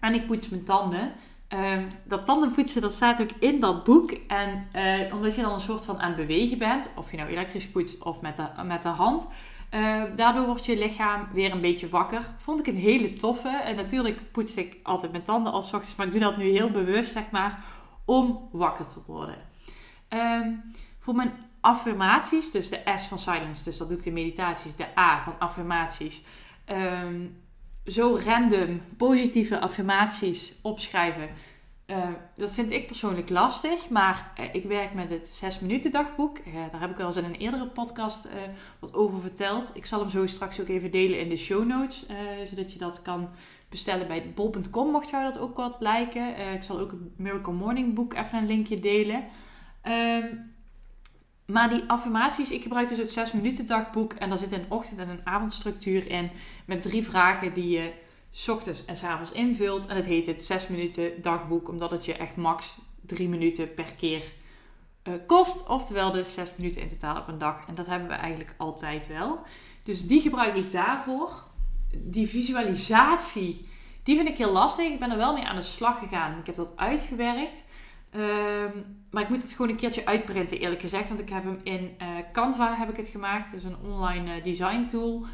En 0.00 0.14
ik 0.14 0.26
poets 0.26 0.48
mijn 0.48 0.64
tanden. 0.64 1.12
Um, 1.48 1.86
dat 2.04 2.26
tandenpoetsen, 2.26 2.82
dat 2.82 2.92
staat 2.92 3.20
ook 3.20 3.30
in 3.38 3.60
dat 3.60 3.84
boek. 3.84 4.10
En 4.10 4.68
uh, 4.76 5.14
omdat 5.14 5.34
je 5.34 5.42
dan 5.42 5.52
een 5.52 5.60
soort 5.60 5.84
van 5.84 5.98
aan 5.98 6.08
het 6.08 6.16
bewegen 6.16 6.58
bent, 6.58 6.90
of 6.96 7.10
je 7.10 7.16
nou 7.16 7.28
elektrisch 7.28 7.68
poetst 7.68 8.02
of 8.02 8.20
met 8.20 8.36
de, 8.36 8.48
met 8.64 8.82
de 8.82 8.88
hand, 8.88 9.28
uh, 9.74 10.02
daardoor 10.16 10.46
wordt 10.46 10.66
je 10.66 10.78
lichaam 10.78 11.28
weer 11.32 11.52
een 11.52 11.60
beetje 11.60 11.88
wakker. 11.88 12.34
Vond 12.38 12.60
ik 12.60 12.66
een 12.66 12.80
hele 12.80 13.12
toffe. 13.12 13.48
En 13.48 13.76
natuurlijk 13.76 14.32
poets 14.32 14.56
ik 14.56 14.76
altijd 14.82 15.12
mijn 15.12 15.24
tanden 15.24 15.52
als 15.52 15.72
ochtends, 15.72 15.96
maar 15.96 16.06
ik 16.06 16.12
doe 16.12 16.20
dat 16.20 16.36
nu 16.36 16.44
heel 16.44 16.70
bewust, 16.70 17.12
zeg 17.12 17.30
maar, 17.30 17.64
om 18.04 18.48
wakker 18.52 18.86
te 18.86 19.00
worden. 19.06 19.49
Um, 20.14 20.62
voor 20.98 21.14
mijn 21.14 21.32
affirmaties, 21.60 22.50
dus 22.50 22.68
de 22.68 22.80
S 22.96 23.06
van 23.06 23.18
silence, 23.18 23.64
dus 23.64 23.76
dat 23.78 23.88
doe 23.88 23.96
ik 23.96 24.02
de 24.04 24.10
meditaties, 24.10 24.76
de 24.76 24.98
A 24.98 25.22
van 25.22 25.38
affirmaties. 25.38 26.22
Um, 26.66 27.36
zo 27.84 28.20
random 28.24 28.80
positieve 28.96 29.60
affirmaties 29.60 30.52
opschrijven. 30.62 31.28
Uh, 31.86 32.08
dat 32.36 32.52
vind 32.52 32.70
ik 32.70 32.86
persoonlijk 32.86 33.30
lastig, 33.30 33.88
maar 33.88 34.32
uh, 34.40 34.54
ik 34.54 34.64
werk 34.64 34.94
met 34.94 35.08
het 35.08 35.28
6 35.28 35.58
minuten 35.58 35.90
dagboek. 35.90 36.38
Uh, 36.38 36.54
daar 36.70 36.80
heb 36.80 36.90
ik 36.90 36.96
wel 36.96 37.06
eens 37.06 37.16
in 37.16 37.24
een 37.24 37.34
eerdere 37.34 37.66
podcast 37.66 38.28
wat 38.78 38.94
over 38.94 39.20
verteld. 39.20 39.70
Ik 39.74 39.86
zal 39.86 40.00
hem 40.00 40.08
zo 40.08 40.26
straks 40.26 40.60
ook 40.60 40.68
even 40.68 40.90
delen 40.90 41.20
in 41.20 41.28
de 41.28 41.36
show 41.36 41.66
notes, 41.66 42.06
zodat 42.44 42.72
je 42.72 42.78
dat 42.78 43.02
kan 43.02 43.28
bestellen 43.68 44.06
bij 44.06 44.32
bol.com, 44.34 44.90
mocht 44.90 45.10
jou 45.10 45.24
dat 45.24 45.38
ook 45.38 45.56
wat 45.56 45.76
lijken. 45.78 46.52
ik 46.54 46.62
zal 46.62 46.78
ook 46.78 46.90
het 46.90 47.18
Miracle 47.18 47.52
Morning 47.52 47.94
boek 47.94 48.14
even 48.14 48.38
een 48.38 48.46
linkje 48.46 48.80
delen. 48.80 49.24
Ehm, 49.82 50.26
maar 51.46 51.68
die 51.68 51.82
affirmaties, 51.86 52.50
ik 52.50 52.62
gebruik 52.62 52.88
dus 52.88 52.98
het 52.98 53.10
6 53.10 53.32
minuten 53.32 53.66
dagboek. 53.66 54.12
En 54.12 54.28
daar 54.28 54.38
zit 54.38 54.52
een 54.52 54.66
ochtend- 54.68 54.98
en 54.98 55.08
een 55.08 55.26
avondstructuur 55.26 56.10
in. 56.10 56.30
Met 56.64 56.82
drie 56.82 57.02
vragen 57.02 57.54
die 57.54 57.68
je 57.68 57.92
ochtends 58.48 58.84
en 58.84 58.96
s 58.96 59.02
avonds 59.02 59.32
invult. 59.32 59.86
En 59.86 59.96
het 59.96 60.06
heet 60.06 60.26
het 60.26 60.42
6 60.42 60.68
minuten 60.68 61.22
dagboek. 61.22 61.68
Omdat 61.68 61.90
het 61.90 62.04
je 62.04 62.14
echt 62.14 62.36
max 62.36 62.76
3 63.00 63.28
minuten 63.28 63.74
per 63.74 63.92
keer 63.96 64.22
uh, 65.04 65.14
kost. 65.26 65.68
Oftewel 65.68 66.12
dus 66.12 66.34
6 66.34 66.50
minuten 66.56 66.82
in 66.82 66.88
totaal 66.88 67.16
op 67.16 67.28
een 67.28 67.38
dag. 67.38 67.64
En 67.68 67.74
dat 67.74 67.86
hebben 67.86 68.08
we 68.08 68.14
eigenlijk 68.14 68.54
altijd 68.56 69.08
wel. 69.08 69.40
Dus 69.82 70.06
die 70.06 70.20
gebruik 70.20 70.56
ik 70.56 70.70
daarvoor. 70.70 71.44
Die 71.96 72.28
visualisatie, 72.28 73.68
die 74.02 74.16
vind 74.16 74.28
ik 74.28 74.36
heel 74.36 74.52
lastig. 74.52 74.88
Ik 74.88 74.98
ben 74.98 75.10
er 75.10 75.16
wel 75.16 75.34
mee 75.34 75.46
aan 75.46 75.56
de 75.56 75.62
slag 75.62 75.98
gegaan. 75.98 76.38
Ik 76.38 76.46
heb 76.46 76.54
dat 76.54 76.76
uitgewerkt. 76.76 77.64
Um, 78.16 78.99
maar 79.10 79.22
ik 79.22 79.28
moet 79.28 79.42
het 79.42 79.52
gewoon 79.52 79.70
een 79.70 79.76
keertje 79.76 80.06
uitprinten, 80.06 80.58
eerlijk 80.58 80.80
gezegd. 80.80 81.08
Want 81.08 81.20
ik 81.20 81.28
heb 81.28 81.44
hem 81.44 81.60
in 81.62 81.96
uh, 82.02 82.08
Canva 82.32 82.76
heb 82.76 82.90
ik 82.90 82.96
het 82.96 83.08
gemaakt. 83.08 83.50
Dus 83.50 83.64
een 83.64 83.76
online 83.84 84.36
uh, 84.36 84.44
design 84.44 84.86
tool. 84.86 85.24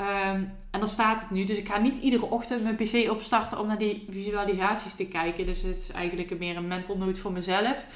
Um, 0.00 0.52
en 0.70 0.80
dan 0.80 0.86
staat 0.86 1.20
het 1.20 1.30
nu. 1.30 1.44
Dus 1.44 1.58
ik 1.58 1.68
ga 1.68 1.78
niet 1.78 1.98
iedere 1.98 2.24
ochtend 2.24 2.62
mijn 2.62 2.76
pc 2.76 3.10
opstarten 3.10 3.58
om 3.58 3.66
naar 3.66 3.78
die 3.78 4.06
visualisaties 4.10 4.94
te 4.94 5.06
kijken. 5.06 5.46
Dus 5.46 5.62
het 5.62 5.76
is 5.76 5.90
eigenlijk 5.90 6.38
meer 6.38 6.56
een 6.56 6.66
mental 6.66 6.96
note 6.96 7.20
voor 7.20 7.32
mezelf. 7.32 7.86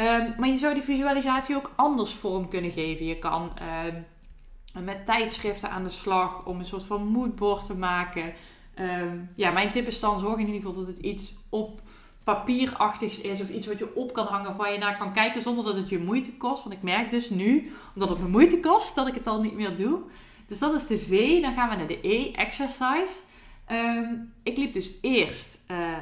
Um, 0.00 0.34
maar 0.38 0.48
je 0.48 0.56
zou 0.56 0.74
die 0.74 0.82
visualisatie 0.82 1.56
ook 1.56 1.72
anders 1.76 2.14
vorm 2.14 2.48
kunnen 2.48 2.70
geven. 2.70 3.06
Je 3.06 3.18
kan 3.18 3.52
met 4.72 5.06
tijdschriften 5.06 5.70
aan 5.70 5.82
de 5.82 5.88
slag 5.88 6.46
om 6.46 6.58
een 6.58 6.64
soort 6.64 6.84
van 6.84 7.06
moodboard 7.06 7.66
te 7.66 7.76
maken. 7.76 8.32
ja, 9.34 9.50
mijn 9.50 9.70
tip 9.70 9.86
is 9.86 10.00
dan 10.00 10.20
zorg 10.20 10.38
in 10.38 10.46
ieder 10.46 10.60
geval 10.60 10.84
dat 10.84 10.86
het 10.86 10.98
iets 10.98 11.34
op 11.48 11.80
papierachtigs 12.24 13.20
is 13.20 13.40
of 13.40 13.48
iets 13.48 13.66
wat 13.66 13.78
je 13.78 13.94
op 13.94 14.12
kan 14.12 14.26
hangen 14.26 14.56
waar 14.56 14.72
je 14.72 14.78
naar 14.78 14.96
kan 14.96 15.12
kijken 15.12 15.42
zonder 15.42 15.64
dat 15.64 15.76
het 15.76 15.88
je 15.88 15.98
moeite 15.98 16.32
kost. 16.32 16.62
Want 16.62 16.74
ik 16.74 16.82
merk 16.82 17.10
dus 17.10 17.30
nu, 17.30 17.72
omdat 17.94 18.08
het 18.08 18.18
me 18.18 18.28
moeite 18.28 18.60
kost, 18.60 18.94
dat 18.94 19.08
ik 19.08 19.14
het 19.14 19.26
al 19.26 19.40
niet 19.40 19.54
meer 19.54 19.76
doe. 19.76 20.00
Dus 20.46 20.58
dat 20.58 20.74
is 20.74 20.86
de 20.86 20.98
V. 20.98 21.40
Dan 21.40 21.54
gaan 21.54 21.68
we 21.68 21.76
naar 21.76 21.86
de 21.86 22.08
E, 22.08 22.32
exercise. 22.32 23.18
Ehm, 23.66 24.14
ik 24.42 24.56
liep 24.56 24.72
dus 24.72 24.92
eerst 25.00 25.58
uh, 25.70 25.96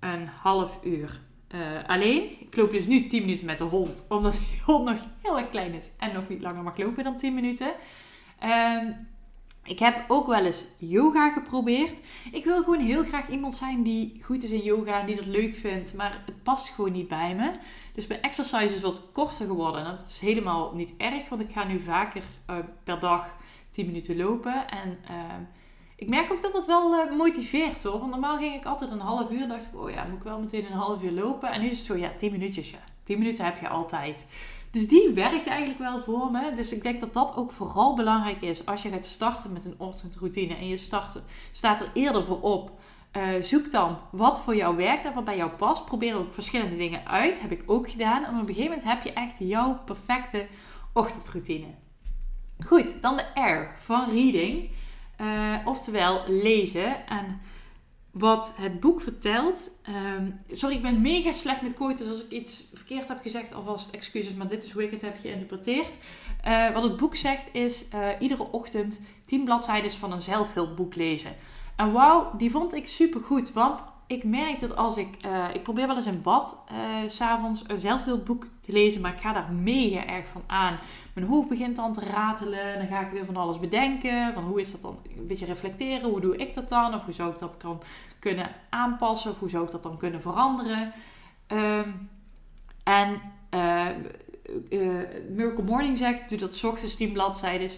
een 0.00 0.26
half 0.26 0.78
uur 0.84 1.20
uh, 1.54 1.60
alleen. 1.86 2.40
Ik 2.40 2.56
loop 2.56 2.70
dus 2.70 2.86
nu 2.86 3.06
10 3.06 3.20
minuten 3.20 3.46
met 3.46 3.58
de 3.58 3.64
hond, 3.64 4.06
omdat 4.08 4.32
die 4.32 4.60
hond 4.64 4.84
nog 4.84 4.98
heel 5.22 5.38
erg 5.38 5.50
klein 5.50 5.74
is 5.74 5.90
en 5.98 6.12
nog 6.12 6.28
niet 6.28 6.42
langer 6.42 6.62
mag 6.62 6.76
lopen 6.76 7.04
dan 7.04 7.16
10 7.16 7.34
minuten. 7.34 7.72
Um, 8.44 9.11
ik 9.64 9.78
heb 9.78 10.04
ook 10.08 10.26
wel 10.26 10.44
eens 10.44 10.64
yoga 10.76 11.30
geprobeerd. 11.30 12.00
Ik 12.32 12.44
wil 12.44 12.62
gewoon 12.62 12.80
heel 12.80 13.04
graag 13.04 13.28
iemand 13.28 13.54
zijn 13.54 13.82
die 13.82 14.20
goed 14.22 14.42
is 14.42 14.50
in 14.50 14.62
yoga 14.62 15.00
en 15.00 15.06
die 15.06 15.16
dat 15.16 15.26
leuk 15.26 15.56
vindt, 15.56 15.94
maar 15.94 16.22
het 16.26 16.42
past 16.42 16.68
gewoon 16.68 16.92
niet 16.92 17.08
bij 17.08 17.34
me. 17.34 17.52
Dus 17.92 18.06
mijn 18.06 18.22
exercise 18.22 18.74
is 18.74 18.80
wat 18.80 19.02
korter 19.12 19.46
geworden. 19.46 19.84
En 19.84 19.90
dat 19.90 20.08
is 20.08 20.18
helemaal 20.18 20.74
niet 20.74 20.92
erg, 20.96 21.28
want 21.28 21.42
ik 21.42 21.50
ga 21.50 21.64
nu 21.64 21.80
vaker 21.80 22.22
uh, 22.50 22.56
per 22.84 22.98
dag 22.98 23.36
10 23.70 23.86
minuten 23.86 24.16
lopen. 24.16 24.68
En 24.68 24.98
uh, 25.10 25.16
ik 25.96 26.08
merk 26.08 26.32
ook 26.32 26.42
dat 26.42 26.52
dat 26.52 26.66
wel 26.66 26.94
uh, 26.94 27.16
motiveert 27.16 27.82
hoor. 27.82 27.98
Want 27.98 28.10
normaal 28.10 28.38
ging 28.38 28.54
ik 28.54 28.64
altijd 28.64 28.90
een 28.90 29.00
half 29.00 29.30
uur. 29.30 29.48
Dacht 29.48 29.64
ik, 29.64 29.80
oh 29.80 29.90
ja, 29.90 30.04
moet 30.04 30.18
ik 30.18 30.24
wel 30.24 30.38
meteen 30.38 30.66
een 30.66 30.72
half 30.72 31.02
uur 31.02 31.12
lopen. 31.12 31.52
En 31.52 31.60
nu 31.60 31.66
is 31.66 31.76
het 31.76 31.86
zo, 31.86 31.96
ja, 31.96 32.12
10 32.16 32.32
minuutjes 32.32 32.70
ja. 32.70 32.84
10 33.04 33.18
minuten 33.18 33.44
heb 33.44 33.60
je 33.60 33.68
altijd. 33.68 34.26
Dus 34.72 34.88
die 34.88 35.10
werkt 35.14 35.46
eigenlijk 35.46 35.78
wel 35.78 36.02
voor 36.02 36.30
me. 36.30 36.52
Dus 36.54 36.72
ik 36.72 36.82
denk 36.82 37.00
dat 37.00 37.12
dat 37.12 37.36
ook 37.36 37.52
vooral 37.52 37.94
belangrijk 37.94 38.42
is 38.42 38.66
als 38.66 38.82
je 38.82 38.88
gaat 38.88 39.06
starten 39.06 39.52
met 39.52 39.64
een 39.64 39.74
ochtendroutine 39.78 40.54
en 40.54 40.68
je 40.68 40.76
start, 40.76 41.20
staat 41.52 41.80
er 41.80 41.90
eerder 41.94 42.24
voor 42.24 42.40
op. 42.40 42.70
Uh, 43.16 43.42
zoek 43.42 43.70
dan 43.70 43.98
wat 44.10 44.40
voor 44.40 44.56
jou 44.56 44.76
werkt 44.76 45.04
en 45.04 45.14
wat 45.14 45.24
bij 45.24 45.36
jou 45.36 45.50
past. 45.50 45.84
Probeer 45.84 46.16
ook 46.16 46.32
verschillende 46.32 46.76
dingen 46.76 47.06
uit. 47.06 47.40
Heb 47.40 47.50
ik 47.50 47.62
ook 47.66 47.90
gedaan. 47.90 48.24
En 48.24 48.34
op 48.34 48.40
een 48.40 48.54
gegeven 48.54 48.70
moment 48.70 48.88
heb 48.88 49.02
je 49.02 49.12
echt 49.12 49.34
jouw 49.38 49.80
perfecte 49.84 50.46
ochtendroutine. 50.92 51.66
Goed, 52.66 53.02
dan 53.02 53.16
de 53.16 53.40
R 53.40 53.78
van 53.78 54.04
reading. 54.10 54.70
Uh, 55.20 55.26
oftewel 55.64 56.22
lezen. 56.26 57.06
En 57.06 57.40
wat 58.12 58.52
het 58.56 58.80
boek 58.80 59.00
vertelt. 59.00 59.78
Um, 60.16 60.36
sorry, 60.50 60.76
ik 60.76 60.82
ben 60.82 61.00
mega 61.00 61.32
slecht 61.32 61.62
met 61.62 61.74
quotes. 61.74 61.98
Dus 61.98 62.08
als 62.08 62.24
ik 62.24 62.30
iets 62.30 62.64
verkeerd 62.72 63.08
heb 63.08 63.18
gezegd, 63.22 63.54
alvast 63.54 63.90
excuses, 63.90 64.34
maar 64.34 64.48
dit 64.48 64.64
is 64.64 64.70
hoe 64.70 64.82
ik 64.82 64.90
het 64.90 65.02
heb 65.02 65.18
geïnterpreteerd. 65.20 65.96
Uh, 66.46 66.70
wat 66.70 66.82
het 66.82 66.96
boek 66.96 67.14
zegt 67.14 67.48
is: 67.52 67.84
uh, 67.94 68.08
iedere 68.18 68.50
ochtend 68.50 69.00
10 69.26 69.44
bladzijden 69.44 69.90
van 69.90 70.12
een 70.12 70.20
zelfhulpboek 70.20 70.94
lezen. 70.94 71.34
En 71.76 71.92
wauw, 71.92 72.36
die 72.36 72.50
vond 72.50 72.74
ik 72.74 72.86
super 72.86 73.20
goed. 73.20 73.52
Want 73.52 73.80
ik 74.12 74.24
merk 74.24 74.60
dat 74.60 74.76
als 74.76 74.96
ik. 74.96 75.08
Uh, 75.26 75.44
ik 75.54 75.62
probeer 75.62 75.86
wel 75.86 75.96
eens 75.96 76.06
in 76.06 76.22
bad. 76.22 76.58
Uh, 76.72 77.08
s'avonds 77.08 77.64
een 77.66 77.78
zelfhulpboek 77.78 78.46
te 78.60 78.72
lezen. 78.72 79.00
Maar 79.00 79.12
ik 79.12 79.20
ga 79.20 79.32
daar 79.32 79.52
mega 79.52 80.06
erg 80.06 80.26
van 80.26 80.42
aan. 80.46 80.78
Mijn 81.14 81.26
hoofd 81.26 81.48
begint 81.48 81.76
dan 81.76 81.92
te 81.92 82.00
ratelen. 82.00 82.78
Dan 82.78 82.86
ga 82.86 83.00
ik 83.00 83.10
weer 83.10 83.24
van 83.24 83.36
alles 83.36 83.60
bedenken. 83.60 84.34
Van 84.34 84.44
hoe 84.44 84.60
is 84.60 84.72
dat 84.72 84.82
dan? 84.82 84.98
Een 85.16 85.26
beetje 85.26 85.46
reflecteren. 85.46 86.10
Hoe 86.10 86.20
doe 86.20 86.36
ik 86.36 86.54
dat 86.54 86.68
dan? 86.68 86.94
Of 86.94 87.04
hoe 87.04 87.14
zou 87.14 87.32
ik 87.32 87.38
dat 87.38 87.56
kan, 87.56 87.82
kunnen 88.18 88.50
aanpassen? 88.70 89.30
Of 89.30 89.38
hoe 89.38 89.50
zou 89.50 89.64
ik 89.64 89.70
dat 89.70 89.82
dan 89.82 89.96
kunnen 89.96 90.20
veranderen? 90.20 90.92
Um, 91.48 92.10
en 92.84 93.20
uh, 93.54 93.86
Miracle 95.30 95.64
Morning 95.64 95.98
zegt: 95.98 96.28
doe 96.28 96.38
dat 96.38 96.54
s 96.54 96.64
ochtends 96.64 96.96
10 96.96 97.12
bladzijden. 97.12 97.70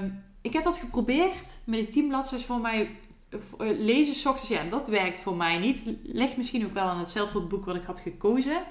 Um, 0.00 0.24
ik 0.40 0.52
heb 0.52 0.64
dat 0.64 0.76
geprobeerd. 0.76 1.58
Met 1.64 1.78
die 1.78 1.88
10 1.88 2.08
bladzijden 2.08 2.46
voor 2.46 2.60
mij 2.60 2.96
lezen 3.58 4.14
s 4.14 4.26
ochtends, 4.26 4.50
ja, 4.50 4.64
dat 4.64 4.88
werkt 4.88 5.20
voor 5.20 5.36
mij 5.36 5.58
niet. 5.58 5.82
Ligt 6.02 6.36
misschien 6.36 6.64
ook 6.64 6.74
wel 6.74 6.84
aan 6.84 6.98
hetzelfde 6.98 7.40
boek 7.40 7.64
wat 7.64 7.76
ik 7.76 7.82
had 7.82 8.00
gekozen. 8.00 8.62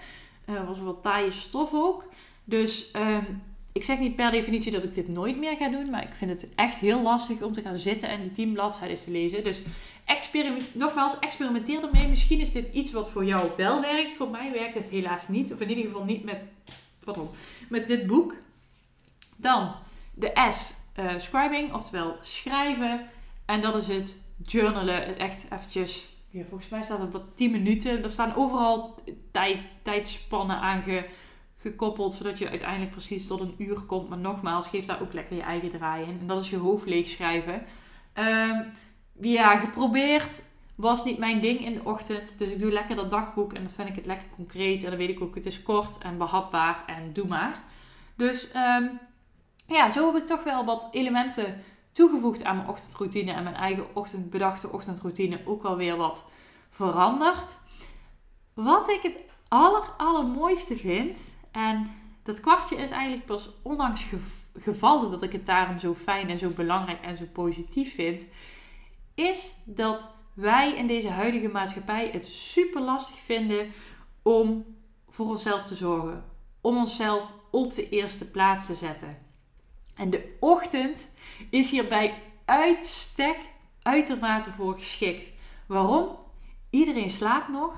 Uh, 0.50 0.68
was 0.68 0.80
wat 0.80 1.04
taaie 1.04 1.32
stof 1.32 1.74
ook. 1.74 2.06
Dus 2.44 2.92
um, 2.96 3.42
ik 3.74 3.84
zeg 3.84 4.00
niet 4.00 4.16
per 4.16 4.32
definitie 4.32 4.72
dat 4.72 4.84
ik 4.84 4.94
dit 4.94 5.08
nooit 5.08 5.38
meer 5.38 5.56
ga 5.56 5.70
doen. 5.70 5.90
Maar 5.90 6.04
ik 6.04 6.16
vind 6.16 6.32
het 6.32 6.50
echt 6.56 6.76
heel 6.76 7.02
lastig 7.02 7.42
om 7.42 7.54
te 7.54 7.62
gaan 7.62 7.76
zitten 7.76 8.10
en 8.10 8.22
die 8.22 8.32
10 8.32 8.54
bladzijden 8.54 9.00
te 9.00 9.12
lezen. 9.12 9.44
Dus 9.44 9.62
nogmaals, 10.74 11.20
experimenteer 11.20 11.84
ermee. 11.84 12.08
Misschien 12.08 12.40
is 12.40 12.52
dit 12.52 12.74
iets 12.74 12.92
wat 12.92 13.10
voor 13.10 13.26
jou 13.26 13.50
wel 13.58 13.82
werkt. 13.82 14.14
Voor 14.14 14.30
mij 14.30 14.52
werkt 14.52 14.74
het 14.74 14.90
helaas 14.90 15.28
niet. 15.28 15.54
Of 15.54 15.62
in 15.62 15.70
ieder 15.70 15.84
geval 15.84 16.04
niet 16.04 16.24
met, 16.24 16.46
pardon, 17.04 17.30
met 17.70 17.88
dit 17.88 18.08
boek. 18.08 18.36
Dan 19.36 19.76
de 20.14 20.48
S, 20.50 20.74
uh, 21.00 21.12
scribing, 21.18 21.74
oftewel 21.74 22.16
schrijven. 22.22 23.10
En 23.46 23.62
dat 23.62 23.76
is 23.76 23.88
het 23.88 24.18
journalen. 24.46 25.18
Echt 25.18 25.46
eventjes, 25.52 26.08
ja, 26.30 26.44
volgens 26.50 26.70
mij 26.70 26.84
staat 26.84 27.00
het 27.00 27.12
dat 27.12 27.36
10 27.36 27.52
minuten. 27.52 28.04
Er 28.04 28.10
staan 28.10 28.36
overal 28.36 28.96
tijd, 29.32 29.60
tijdspannen 29.82 30.56
aan 30.56 30.84
gekoppeld, 31.56 32.14
zodat 32.14 32.38
je 32.38 32.50
uiteindelijk 32.50 32.92
precies 32.92 33.28
tot 33.28 33.40
een 33.40 33.56
uur 33.58 33.82
komt. 33.82 34.10
Maar 34.10 34.18
nogmaals, 34.18 34.68
geef 34.68 34.86
daar 34.86 35.02
ook 35.02 35.14
lekker 35.14 35.36
je 35.36 35.42
eigen 35.42 35.72
draai 35.72 36.04
in. 36.04 36.18
En 36.20 36.28
dat 36.28 36.42
is 36.42 36.50
je 36.50 36.58
hoofd 36.58 36.86
leegschrijven. 36.86 37.66
Um, 38.16 38.66
ja, 39.22 39.56
geprobeerd. 39.56 40.42
Was 40.76 41.04
niet 41.04 41.18
mijn 41.18 41.42
ding 41.42 41.66
in 41.66 41.74
de 41.74 41.84
ochtend. 41.84 42.40
Dus 42.40 42.52
ik 42.52 42.60
doe 42.60 42.72
lekker 42.72 42.96
dat 42.96 43.10
dagboek. 43.10 43.54
En 43.54 43.62
dan 43.64 43.72
vind 43.72 43.90
ik 43.90 43.96
het 43.96 44.06
lekker 44.06 44.28
concreet. 44.36 44.84
En 44.84 44.90
dan 44.90 45.00
weet 45.00 45.10
ik 45.10 45.22
ook, 45.22 45.36
het 45.36 45.46
is 45.46 45.64
kort 45.64 45.98
en 45.98 46.18
behapbaar. 46.18 46.84
En 46.88 47.14
doe 47.14 47.28
maar. 47.28 47.64
Dus 48.16 48.48
um, 48.56 49.00
ja, 49.68 49.92
zo 49.92 50.14
heb 50.14 50.22
ik 50.22 50.28
toch 50.28 50.44
wel 50.44 50.66
wat 50.66 50.88
elementen 50.92 51.64
toegevoegd 51.92 52.44
aan 52.44 52.56
mijn 52.56 52.70
ochtendroutine. 52.70 53.32
En 53.32 53.44
mijn 53.44 53.56
eigen 53.56 53.96
ochtendbedachte 53.96 54.72
ochtendroutine 54.72 55.40
ook 55.46 55.62
wel 55.62 55.78
weer 55.78 55.98
wat 55.98 56.24
veranderd. 56.70 57.58
Wat 58.54 58.90
ik 58.90 59.02
het 59.02 59.24
aller, 59.48 59.90
allermooiste 59.98 60.76
vind. 60.76 61.38
En 61.52 61.92
dat 62.24 62.40
kwartje 62.40 62.76
is 62.76 62.90
eigenlijk 62.90 63.26
pas 63.26 63.50
onlangs 63.62 64.06
gevallen 64.54 65.12
dat 65.12 65.24
ik 65.24 65.32
het 65.32 65.46
daarom 65.46 65.80
zo 65.80 65.94
fijn 65.94 66.30
en 66.30 66.38
zo 66.38 66.50
belangrijk 66.50 67.02
en 67.02 67.18
zo 67.18 67.26
positief 67.34 67.94
vind 67.94 68.26
is 69.16 69.56
dat 69.66 70.10
wij 70.34 70.76
in 70.76 70.88
deze 70.88 71.10
huidige 71.10 71.48
maatschappij 71.48 72.10
het 72.12 72.26
super 72.26 72.82
lastig 72.82 73.20
vinden 73.20 73.72
om 74.22 74.66
voor 75.10 75.28
onszelf 75.28 75.64
te 75.64 75.76
zorgen. 75.76 76.24
Om 76.62 76.78
onszelf 76.78 77.32
op 77.52 77.74
de 77.74 77.90
eerste 77.90 78.30
plaats 78.30 78.66
te 78.66 78.76
zetten. 78.76 79.31
En 79.96 80.10
de 80.10 80.38
ochtend 80.40 81.10
is 81.50 81.72
hierbij 81.72 82.14
uitstek 82.46 83.38
uitermate 83.82 84.52
voor 84.52 84.74
geschikt. 84.74 85.32
Waarom? 85.66 86.08
Iedereen 86.70 87.10
slaapt 87.10 87.50
nog. 87.50 87.76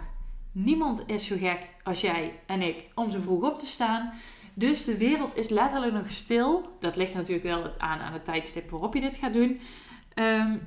Niemand 0.52 1.04
is 1.06 1.26
zo 1.26 1.36
gek 1.38 1.70
als 1.84 2.02
jij 2.02 2.40
en 2.46 2.62
ik 2.62 2.86
om 2.96 3.12
zo 3.12 3.20
vroeg 3.20 3.44
op 3.44 3.58
te 3.58 3.66
staan. 3.66 4.14
Dus 4.54 4.84
de 4.84 4.98
wereld 4.98 5.38
is 5.38 5.50
letterlijk 5.50 5.94
nog 5.94 6.10
stil. 6.10 6.78
Dat 6.80 6.96
ligt 6.96 7.14
natuurlijk 7.14 7.46
wel 7.46 7.74
aan 7.78 8.00
aan 8.00 8.14
het 8.14 8.26
tijdstip 8.26 8.70
waarop 8.70 8.94
je 8.94 9.02
dit 9.02 9.16
gaat 9.16 9.34
doen. 9.34 9.60
Um, 10.16 10.62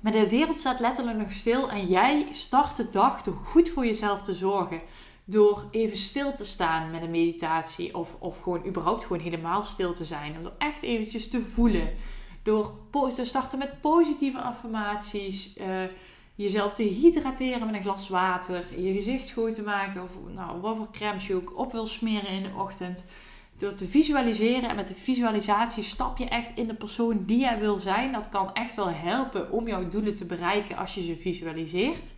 maar 0.00 0.12
de 0.12 0.28
wereld 0.28 0.58
staat 0.58 0.80
letterlijk 0.80 1.18
nog 1.18 1.32
stil 1.32 1.70
en 1.70 1.86
jij 1.86 2.26
start 2.30 2.76
de 2.76 2.90
dag 2.90 3.22
door 3.22 3.34
goed 3.34 3.68
voor 3.68 3.86
jezelf 3.86 4.22
te 4.22 4.34
zorgen. 4.34 4.80
Door 5.30 5.64
even 5.70 5.96
stil 5.96 6.34
te 6.34 6.44
staan 6.44 6.90
met 6.90 7.02
een 7.02 7.10
meditatie 7.10 7.94
of, 7.94 8.16
of 8.18 8.40
gewoon 8.40 8.66
überhaupt 8.66 9.04
gewoon 9.04 9.22
helemaal 9.22 9.62
stil 9.62 9.92
te 9.92 10.04
zijn. 10.04 10.38
Om 10.38 10.44
er 10.44 10.52
echt 10.58 10.82
eventjes 10.82 11.28
te 11.28 11.42
voelen. 11.42 11.88
Door 12.42 12.72
te 13.14 13.24
starten 13.24 13.58
met 13.58 13.80
positieve 13.80 14.40
affirmaties. 14.40 15.56
Uh, 15.56 15.66
jezelf 16.34 16.74
te 16.74 16.82
hydrateren 16.82 17.66
met 17.66 17.74
een 17.74 17.82
glas 17.82 18.08
water. 18.08 18.64
Je 18.82 18.92
gezicht 18.92 19.26
schoon 19.26 19.52
te 19.52 19.62
maken 19.62 20.02
of 20.02 20.10
nou, 20.34 20.60
wat 20.60 20.76
voor 20.76 20.90
crème 20.92 21.20
je 21.26 21.34
ook 21.34 21.58
op 21.58 21.72
wil 21.72 21.86
smeren 21.86 22.30
in 22.30 22.42
de 22.42 22.50
ochtend 22.56 23.04
door 23.60 23.74
te 23.74 23.86
visualiseren 23.86 24.68
en 24.68 24.76
met 24.76 24.88
de 24.88 24.94
visualisatie 24.94 25.82
stap 25.82 26.18
je 26.18 26.24
echt 26.24 26.50
in 26.54 26.66
de 26.66 26.74
persoon 26.74 27.22
die 27.26 27.38
jij 27.38 27.58
wil 27.58 27.76
zijn. 27.76 28.12
Dat 28.12 28.28
kan 28.28 28.54
echt 28.54 28.74
wel 28.74 28.88
helpen 28.88 29.50
om 29.50 29.68
jouw 29.68 29.88
doelen 29.88 30.14
te 30.14 30.24
bereiken 30.24 30.76
als 30.76 30.94
je 30.94 31.02
ze 31.02 31.16
visualiseert. 31.16 32.14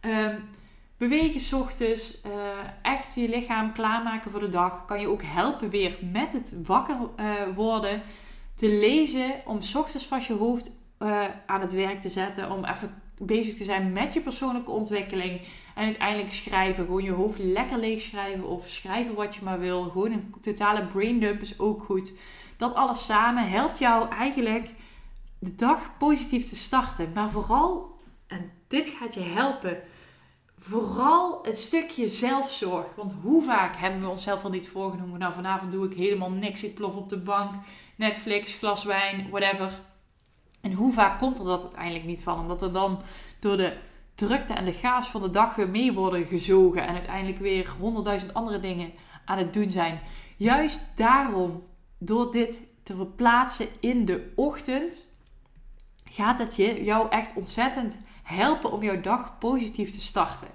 Um, 0.00 0.48
bewegen 0.96 1.58
ochtends, 1.58 2.20
uh, 2.26 2.32
echt 2.82 3.14
je 3.14 3.28
lichaam 3.28 3.72
klaarmaken 3.72 4.30
voor 4.30 4.40
de 4.40 4.48
dag. 4.48 4.84
Kan 4.84 5.00
je 5.00 5.08
ook 5.08 5.22
helpen 5.24 5.70
weer 5.70 5.98
met 6.12 6.32
het 6.32 6.54
wakker 6.66 6.96
uh, 6.96 7.32
worden. 7.54 8.02
Te 8.54 8.68
lezen 8.68 9.34
om 9.44 9.58
ochtends 9.74 10.06
vast 10.06 10.26
je 10.26 10.32
hoofd 10.32 10.70
uh, 10.98 11.24
aan 11.46 11.60
het 11.60 11.72
werk 11.72 12.00
te 12.00 12.08
zetten. 12.08 12.50
Om 12.50 12.64
even 12.64 13.02
bezig 13.18 13.54
te 13.54 13.64
zijn 13.64 13.92
met 13.92 14.14
je 14.14 14.20
persoonlijke 14.20 14.70
ontwikkeling. 14.70 15.40
En 15.74 15.84
uiteindelijk 15.84 16.32
schrijven. 16.32 16.84
Gewoon 16.84 17.04
je 17.04 17.12
hoofd 17.12 17.38
lekker 17.38 17.78
leeg 17.78 18.00
schrijven. 18.00 18.48
Of 18.48 18.68
schrijven 18.68 19.14
wat 19.14 19.34
je 19.34 19.44
maar 19.44 19.58
wil. 19.58 19.82
Gewoon 19.82 20.12
een 20.12 20.34
totale 20.40 20.86
brain 20.86 21.20
dump 21.20 21.40
is 21.40 21.58
ook 21.58 21.84
goed. 21.84 22.12
Dat 22.56 22.74
alles 22.74 23.04
samen 23.04 23.48
helpt 23.48 23.78
jou 23.78 24.08
eigenlijk 24.08 24.68
de 25.38 25.54
dag 25.54 25.96
positief 25.98 26.48
te 26.48 26.56
starten. 26.56 27.10
Maar 27.14 27.30
vooral, 27.30 27.98
en 28.26 28.50
dit 28.68 28.88
gaat 28.88 29.14
je 29.14 29.20
helpen. 29.20 29.78
Vooral 30.66 31.38
het 31.42 31.58
stukje 31.58 32.08
zelfzorg. 32.08 32.94
Want 32.96 33.12
hoe 33.22 33.42
vaak 33.42 33.76
hebben 33.76 34.00
we 34.00 34.08
onszelf 34.08 34.44
al 34.44 34.50
niet 34.50 34.68
voorgenomen? 34.68 35.18
Nou, 35.18 35.32
vanavond 35.32 35.72
doe 35.72 35.86
ik 35.86 35.94
helemaal 35.94 36.30
niks. 36.30 36.62
Ik 36.62 36.74
plof 36.74 36.94
op 36.94 37.08
de 37.08 37.18
bank. 37.18 37.54
Netflix, 37.96 38.54
glas 38.54 38.84
wijn, 38.84 39.30
whatever. 39.30 39.80
En 40.60 40.72
hoe 40.72 40.92
vaak 40.92 41.18
komt 41.18 41.38
er 41.38 41.44
dat 41.44 41.62
uiteindelijk 41.62 42.04
niet 42.04 42.22
van? 42.22 42.38
Omdat 42.38 42.62
er 42.62 42.72
dan 42.72 43.02
door 43.40 43.56
de 43.56 43.76
drukte 44.14 44.52
en 44.52 44.64
de 44.64 44.72
chaos 44.72 45.06
van 45.06 45.22
de 45.22 45.30
dag 45.30 45.54
weer 45.54 45.68
mee 45.68 45.92
worden 45.92 46.26
gezogen. 46.26 46.86
En 46.86 46.94
uiteindelijk 46.94 47.38
weer 47.38 47.74
honderdduizend 47.78 48.34
andere 48.34 48.60
dingen 48.60 48.92
aan 49.24 49.38
het 49.38 49.52
doen 49.52 49.70
zijn. 49.70 50.00
Juist 50.36 50.80
daarom, 50.94 51.62
door 51.98 52.32
dit 52.32 52.60
te 52.82 52.94
verplaatsen 52.94 53.68
in 53.80 54.04
de 54.04 54.32
ochtend, 54.36 55.06
gaat 56.04 56.38
het 56.38 56.56
je, 56.56 56.84
jou 56.84 57.10
echt 57.10 57.34
ontzettend 57.36 57.98
helpen 58.24 58.72
om 58.72 58.82
jouw 58.82 59.00
dag 59.00 59.38
positief 59.38 59.90
te 59.90 60.00
starten. 60.00 60.48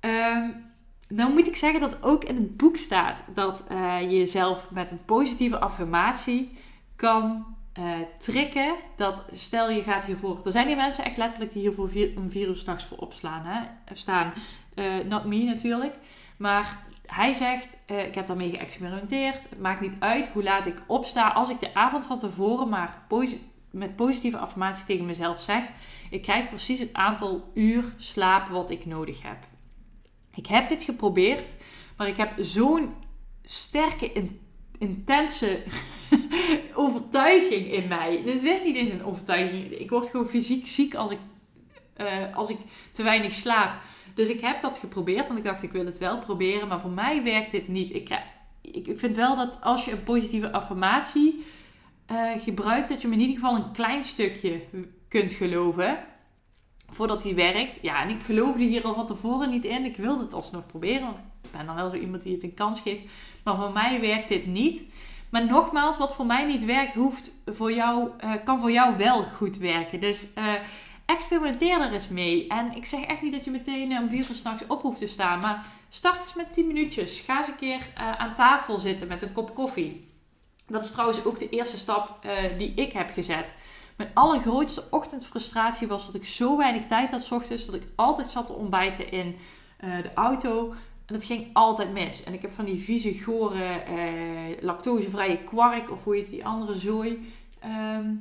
Um, 0.00 0.64
nou 1.08 1.32
moet 1.32 1.46
ik 1.46 1.56
zeggen 1.56 1.80
dat 1.80 2.02
ook 2.02 2.24
in 2.24 2.36
het 2.36 2.56
boek 2.56 2.76
staat 2.76 3.22
dat 3.34 3.64
je 4.00 4.16
jezelf 4.16 4.70
met 4.70 4.90
een 4.90 5.04
positieve 5.04 5.58
affirmatie 5.58 6.58
kan 6.96 7.56
uh, 7.78 7.94
trikken. 8.18 8.74
Dat 8.96 9.24
stel 9.32 9.70
je 9.70 9.82
gaat 9.82 10.04
hiervoor. 10.04 10.40
Er 10.44 10.50
zijn 10.50 10.66
die 10.66 10.76
mensen 10.76 11.04
echt 11.04 11.16
letterlijk 11.16 11.52
die 11.52 11.62
hiervoor 11.62 11.88
vier, 11.88 12.12
om 12.16 12.30
vier 12.30 12.48
uur 12.48 12.80
voor 12.88 12.98
opslaan. 12.98 13.42
Hè? 13.44 13.60
Staan. 13.92 14.32
Uh, 14.74 14.84
not 15.08 15.24
me 15.24 15.44
natuurlijk. 15.44 15.94
Maar 16.36 16.84
hij 17.06 17.34
zegt, 17.34 17.78
ik 17.86 18.14
heb 18.14 18.26
daarmee 18.26 18.50
geëxperimenteerd. 18.50 19.50
Het 19.50 19.60
maakt 19.60 19.80
niet 19.80 19.96
uit 19.98 20.28
hoe 20.32 20.42
laat 20.42 20.66
ik 20.66 20.82
opsta. 20.86 21.28
Als 21.28 21.48
ik 21.48 21.60
de 21.60 21.74
avond 21.74 22.06
van 22.06 22.18
tevoren 22.18 22.68
maar 22.68 23.02
met 23.78 23.96
positieve 23.96 24.38
affirmaties 24.38 24.84
tegen 24.84 25.06
mezelf 25.06 25.40
zeg. 25.40 25.64
Ik 26.10 26.22
krijg 26.22 26.48
precies 26.48 26.78
het 26.78 26.92
aantal 26.92 27.50
uur 27.54 27.84
slaap 27.96 28.48
wat 28.48 28.70
ik 28.70 28.86
nodig 28.86 29.22
heb. 29.22 29.38
Ik 30.34 30.46
heb 30.46 30.68
dit 30.68 30.82
geprobeerd. 30.82 31.54
Maar 31.96 32.08
ik 32.08 32.16
heb 32.16 32.32
zo'n 32.38 32.94
sterke 33.44 34.12
intense 34.78 35.62
overtuiging 36.74 37.72
in 37.72 37.88
mij. 37.88 38.22
Het 38.24 38.42
is 38.42 38.62
niet 38.62 38.76
eens 38.76 38.90
een 38.90 39.04
overtuiging. 39.04 39.70
Ik 39.70 39.90
word 39.90 40.08
gewoon 40.08 40.28
fysiek 40.28 40.66
ziek 40.66 40.94
als 40.94 41.10
ik, 41.10 41.18
uh, 41.96 42.36
als 42.36 42.50
ik 42.50 42.58
te 42.92 43.02
weinig 43.02 43.34
slaap. 43.34 43.80
Dus 44.14 44.28
ik 44.28 44.40
heb 44.40 44.62
dat 44.62 44.78
geprobeerd, 44.78 45.26
want 45.26 45.38
ik 45.38 45.44
dacht 45.44 45.62
ik 45.62 45.72
wil 45.72 45.86
het 45.86 45.98
wel 45.98 46.18
proberen. 46.18 46.68
Maar 46.68 46.80
voor 46.80 46.90
mij 46.90 47.22
werkt 47.22 47.50
dit 47.50 47.68
niet. 47.68 47.94
Ik, 47.94 48.18
ik 48.60 48.98
vind 48.98 49.14
wel 49.14 49.36
dat 49.36 49.58
als 49.60 49.84
je 49.84 49.92
een 49.92 50.04
positieve 50.04 50.52
affirmatie 50.52 51.44
uh, 52.12 52.42
gebruikt, 52.42 52.88
dat 52.88 53.02
je 53.02 53.08
in 53.08 53.20
ieder 53.20 53.34
geval 53.34 53.56
een 53.56 53.72
klein 53.72 54.04
stukje 54.04 54.60
kunt 55.08 55.32
geloven. 55.32 55.98
Voordat 56.90 57.22
die 57.22 57.34
werkt. 57.34 57.78
Ja, 57.82 58.02
en 58.02 58.08
ik 58.08 58.22
geloofde 58.22 58.62
hier 58.62 58.84
al 58.84 58.94
van 58.94 59.06
tevoren 59.06 59.50
niet 59.50 59.64
in. 59.64 59.84
Ik 59.84 59.96
wilde 59.96 60.24
het 60.24 60.34
alsnog 60.34 60.66
proberen, 60.66 61.02
want 61.02 61.18
ik 61.18 61.50
ben 61.50 61.66
dan 61.66 61.74
wel 61.74 61.90
zo 61.90 61.96
iemand 61.96 62.22
die 62.22 62.34
het 62.34 62.42
een 62.42 62.54
kans 62.54 62.80
geeft. 62.80 63.02
Maar 63.44 63.56
voor 63.56 63.72
mij 63.72 64.00
werkt 64.00 64.28
dit 64.28 64.46
niet. 64.46 64.84
Maar 65.30 65.46
nogmaals, 65.46 65.98
wat 65.98 66.14
voor 66.14 66.26
mij 66.26 66.44
niet 66.44 66.64
werkt, 66.64 66.94
hoeft 66.94 67.32
voor 67.46 67.72
jou, 67.72 68.08
uh, 68.24 68.32
kan 68.44 68.60
voor 68.60 68.70
jou 68.70 68.96
wel 68.96 69.22
goed 69.22 69.56
werken. 69.56 70.00
Dus 70.00 70.26
uh, 70.38 70.52
experimenteer 71.06 71.80
er 71.80 71.92
eens 71.92 72.08
mee. 72.08 72.48
En 72.48 72.76
ik 72.76 72.84
zeg 72.84 73.00
echt 73.00 73.22
niet 73.22 73.32
dat 73.32 73.44
je 73.44 73.50
meteen 73.50 73.98
om 73.98 74.08
vier 74.08 74.26
uur 74.30 74.34
s'nachts 74.34 74.66
op 74.66 74.82
hoeft 74.82 74.98
te 74.98 75.06
staan. 75.06 75.40
Maar 75.40 75.66
start 75.88 76.22
eens 76.22 76.34
met 76.34 76.52
10 76.52 76.66
minuutjes. 76.66 77.20
Ga 77.20 77.38
eens 77.38 77.48
een 77.48 77.56
keer 77.56 77.80
aan 77.94 78.34
tafel 78.34 78.78
zitten 78.78 79.08
met 79.08 79.22
een 79.22 79.32
kop 79.32 79.54
koffie. 79.54 80.06
Dat 80.66 80.84
is 80.84 80.90
trouwens 80.90 81.24
ook 81.24 81.38
de 81.38 81.48
eerste 81.48 81.78
stap 81.78 82.26
die 82.58 82.74
ik 82.74 82.92
heb 82.92 83.10
gezet. 83.10 83.54
Mijn 83.96 84.10
allergrootste 84.14 84.84
ochtendfrustratie 84.90 85.88
was 85.88 86.06
dat 86.06 86.14
ik 86.14 86.24
zo 86.24 86.56
weinig 86.56 86.86
tijd 86.86 87.10
had 87.10 87.32
ochtends. 87.32 87.66
Dat 87.66 87.74
ik 87.74 87.88
altijd 87.96 88.26
zat 88.26 88.46
te 88.46 88.52
ontbijten 88.52 89.10
in 89.10 89.36
de 89.78 90.10
auto. 90.14 90.74
En 91.06 91.14
dat 91.14 91.24
ging 91.24 91.50
altijd 91.52 91.92
mis. 91.92 92.24
En 92.24 92.32
ik 92.32 92.42
heb 92.42 92.52
van 92.52 92.64
die 92.64 92.82
vieze, 92.82 93.18
gore, 93.18 93.64
eh, 93.64 94.62
lactosevrije 94.62 95.38
kwark, 95.38 95.90
of 95.90 96.04
hoe 96.04 96.14
heet 96.14 96.30
die 96.30 96.46
andere 96.46 96.78
zooi. 96.78 97.32
Ehm, 97.60 98.14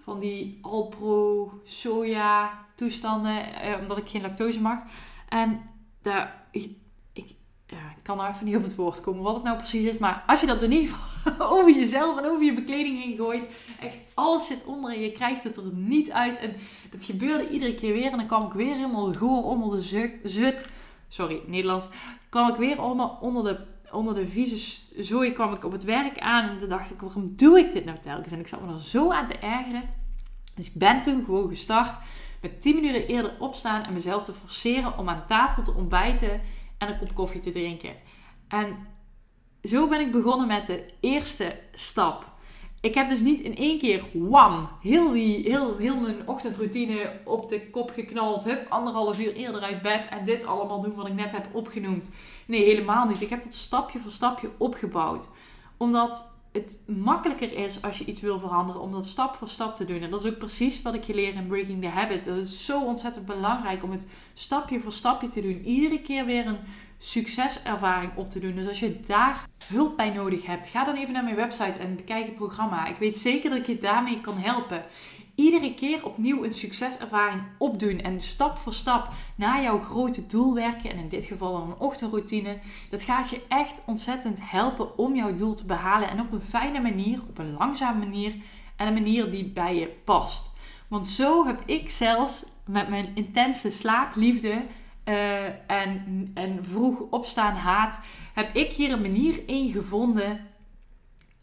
van 0.00 0.20
die 0.20 0.58
Alpro 0.62 1.52
soja 1.64 2.64
toestanden, 2.74 3.54
eh, 3.54 3.78
omdat 3.80 3.98
ik 3.98 4.08
geen 4.08 4.22
lactose 4.22 4.60
mag. 4.60 4.78
En 5.28 5.60
daar, 6.02 6.46
ja, 7.66 7.76
ik 7.96 8.02
kan 8.02 8.16
nou 8.16 8.32
even 8.32 8.44
niet 8.44 8.56
op 8.56 8.62
het 8.62 8.74
woord 8.74 9.00
komen 9.00 9.22
wat 9.22 9.34
het 9.34 9.44
nou 9.44 9.56
precies 9.56 9.88
is. 9.88 9.98
Maar 9.98 10.22
als 10.26 10.40
je 10.40 10.46
dat 10.46 10.62
in 10.62 10.72
ieder 10.72 10.94
geval 10.94 11.48
over 11.58 11.72
jezelf 11.72 12.18
en 12.18 12.24
over 12.24 12.44
je 12.44 12.54
bekleding 12.54 13.02
heen 13.02 13.16
gooit, 13.16 13.48
echt 13.80 13.96
alles 14.14 14.46
zit 14.46 14.64
onder 14.64 14.92
en 14.92 15.00
je 15.00 15.10
krijgt 15.10 15.44
het 15.44 15.56
er 15.56 15.72
niet 15.72 16.10
uit. 16.10 16.38
En 16.38 16.56
dat 16.90 17.04
gebeurde 17.04 17.50
iedere 17.50 17.74
keer 17.74 17.92
weer. 17.92 18.10
En 18.10 18.18
dan 18.18 18.26
kwam 18.26 18.46
ik 18.46 18.52
weer 18.52 18.74
helemaal 18.74 19.12
goor 19.12 19.42
onder 19.42 19.76
de 19.76 19.82
zut 20.24 20.66
sorry, 21.14 21.42
Nederlands, 21.46 21.88
kwam 22.28 22.48
ik 22.48 22.56
weer 22.56 22.78
allemaal 22.78 23.18
onder 23.20 23.44
de, 23.44 23.58
onder 23.92 24.14
de 24.14 24.26
vieze 24.26 24.80
zooi 24.96 25.32
kwam 25.32 25.52
ik 25.52 25.64
op 25.64 25.72
het 25.72 25.84
werk 25.84 26.18
aan. 26.18 26.48
En 26.48 26.58
toen 26.58 26.68
dacht 26.68 26.90
ik, 26.90 27.00
waarom 27.00 27.32
doe 27.36 27.58
ik 27.58 27.72
dit 27.72 27.84
nou 27.84 27.98
telkens? 27.98 28.32
En 28.32 28.40
ik 28.40 28.48
zat 28.48 28.60
me 28.60 28.72
er 28.72 28.80
zo 28.80 29.12
aan 29.12 29.26
te 29.26 29.38
ergeren. 29.38 29.82
Dus 30.54 30.66
ik 30.66 30.74
ben 30.74 31.02
toen 31.02 31.24
gewoon 31.24 31.48
gestart 31.48 31.98
met 32.40 32.60
10 32.60 32.74
minuten 32.74 33.06
eerder 33.06 33.34
opstaan 33.38 33.84
en 33.84 33.92
mezelf 33.92 34.22
te 34.22 34.32
forceren 34.32 34.98
om 34.98 35.08
aan 35.08 35.26
tafel 35.26 35.62
te 35.62 35.74
ontbijten 35.74 36.40
en 36.86 36.92
een 36.92 36.98
kop 36.98 37.14
koffie 37.14 37.40
te 37.40 37.50
drinken. 37.50 37.94
En 38.48 38.86
zo 39.62 39.88
ben 39.88 40.00
ik 40.00 40.12
begonnen 40.12 40.46
met 40.46 40.66
de 40.66 40.84
eerste 41.00 41.60
stap 41.72 42.34
ik 42.84 42.94
heb 42.94 43.08
dus 43.08 43.20
niet 43.20 43.40
in 43.40 43.56
één 43.56 43.78
keer, 43.78 44.02
wam, 44.12 44.68
heel, 44.80 45.12
die, 45.12 45.50
heel, 45.50 45.76
heel 45.76 46.00
mijn 46.00 46.28
ochtendroutine 46.28 47.20
op 47.24 47.48
de 47.48 47.70
kop 47.70 47.90
geknald. 47.90 48.44
Hup, 48.44 48.66
anderhalf 48.68 49.20
uur 49.20 49.32
eerder 49.32 49.60
uit 49.60 49.82
bed 49.82 50.08
en 50.08 50.24
dit 50.24 50.46
allemaal 50.46 50.80
doen 50.80 50.94
wat 50.94 51.06
ik 51.06 51.14
net 51.14 51.32
heb 51.32 51.48
opgenoemd. 51.52 52.08
Nee, 52.46 52.64
helemaal 52.64 53.06
niet. 53.06 53.20
Ik 53.20 53.30
heb 53.30 53.42
dat 53.42 53.52
stapje 53.52 53.98
voor 53.98 54.10
stapje 54.10 54.50
opgebouwd. 54.58 55.28
Omdat 55.76 56.33
het 56.54 56.78
makkelijker 56.86 57.52
is 57.52 57.82
als 57.82 57.98
je 57.98 58.04
iets 58.04 58.20
wil 58.20 58.38
veranderen 58.38 58.80
om 58.80 58.92
dat 58.92 59.06
stap 59.06 59.34
voor 59.34 59.48
stap 59.48 59.74
te 59.74 59.84
doen. 59.84 60.02
En 60.02 60.10
dat 60.10 60.24
is 60.24 60.30
ook 60.30 60.38
precies 60.38 60.82
wat 60.82 60.94
ik 60.94 61.04
je 61.04 61.14
leer 61.14 61.34
in 61.34 61.46
Breaking 61.46 61.82
the 61.82 61.88
Habit. 61.88 62.24
Het 62.24 62.36
is 62.36 62.64
zo 62.64 62.84
ontzettend 62.84 63.26
belangrijk 63.26 63.82
om 63.82 63.90
het 63.90 64.06
stapje 64.34 64.80
voor 64.80 64.92
stapje 64.92 65.28
te 65.28 65.40
doen. 65.40 65.62
Iedere 65.64 66.00
keer 66.00 66.24
weer 66.24 66.46
een 66.46 66.58
succeservaring 66.98 68.16
op 68.16 68.30
te 68.30 68.38
doen. 68.38 68.54
Dus 68.54 68.68
als 68.68 68.80
je 68.80 69.00
daar 69.06 69.48
hulp 69.66 69.96
bij 69.96 70.10
nodig 70.10 70.46
hebt, 70.46 70.66
ga 70.66 70.84
dan 70.84 70.96
even 70.96 71.12
naar 71.12 71.24
mijn 71.24 71.36
website 71.36 71.78
en 71.78 71.96
bekijk 71.96 72.26
het 72.26 72.36
programma. 72.36 72.86
Ik 72.86 72.96
weet 72.96 73.16
zeker 73.16 73.50
dat 73.50 73.58
ik 73.58 73.66
je 73.66 73.78
daarmee 73.78 74.20
kan 74.20 74.38
helpen. 74.38 74.84
Iedere 75.34 75.74
keer 75.74 76.04
opnieuw 76.04 76.44
een 76.44 76.54
succeservaring 76.54 77.42
opdoen 77.58 78.00
en 78.00 78.20
stap 78.20 78.58
voor 78.58 78.74
stap 78.74 79.08
naar 79.34 79.62
jouw 79.62 79.78
grote 79.78 80.26
doel 80.26 80.54
werken, 80.54 80.90
en 80.90 80.98
in 80.98 81.08
dit 81.08 81.24
geval 81.24 81.56
een 81.56 81.78
ochtendroutine, 81.78 82.58
dat 82.90 83.02
gaat 83.02 83.30
je 83.30 83.42
echt 83.48 83.82
ontzettend 83.86 84.38
helpen 84.42 84.98
om 84.98 85.16
jouw 85.16 85.34
doel 85.34 85.54
te 85.54 85.64
behalen 85.64 86.10
en 86.10 86.20
op 86.20 86.32
een 86.32 86.40
fijne 86.40 86.80
manier, 86.80 87.20
op 87.28 87.38
een 87.38 87.52
langzame 87.52 87.98
manier 87.98 88.34
en 88.76 88.86
een 88.86 88.94
manier 88.94 89.30
die 89.30 89.44
bij 89.44 89.78
je 89.78 89.88
past. 89.88 90.50
Want 90.88 91.06
zo 91.06 91.46
heb 91.46 91.62
ik 91.66 91.90
zelfs 91.90 92.44
met 92.66 92.88
mijn 92.88 93.08
intense 93.14 93.70
slaapliefde 93.70 94.64
uh, 95.04 95.70
en, 95.70 96.30
en 96.34 96.64
vroeg 96.64 97.00
opstaan 97.10 97.54
haat, 97.54 98.00
heb 98.34 98.54
ik 98.56 98.72
hier 98.72 98.92
een 98.92 99.00
manier 99.00 99.42
in 99.46 99.72
gevonden 99.72 100.46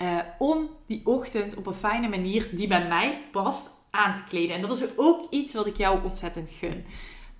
uh, 0.01 0.17
om 0.37 0.69
die 0.85 1.05
ochtend 1.05 1.55
op 1.55 1.65
een 1.65 1.73
fijne 1.73 2.07
manier 2.07 2.49
die 2.55 2.67
bij 2.67 2.87
mij 2.87 3.21
past 3.31 3.79
aan 3.91 4.13
te 4.13 4.23
kleden. 4.29 4.55
En 4.55 4.61
dat 4.61 4.81
is 4.81 4.97
ook 4.97 5.27
iets 5.29 5.53
wat 5.53 5.67
ik 5.67 5.77
jou 5.77 6.03
ontzettend 6.03 6.49
gun. 6.49 6.85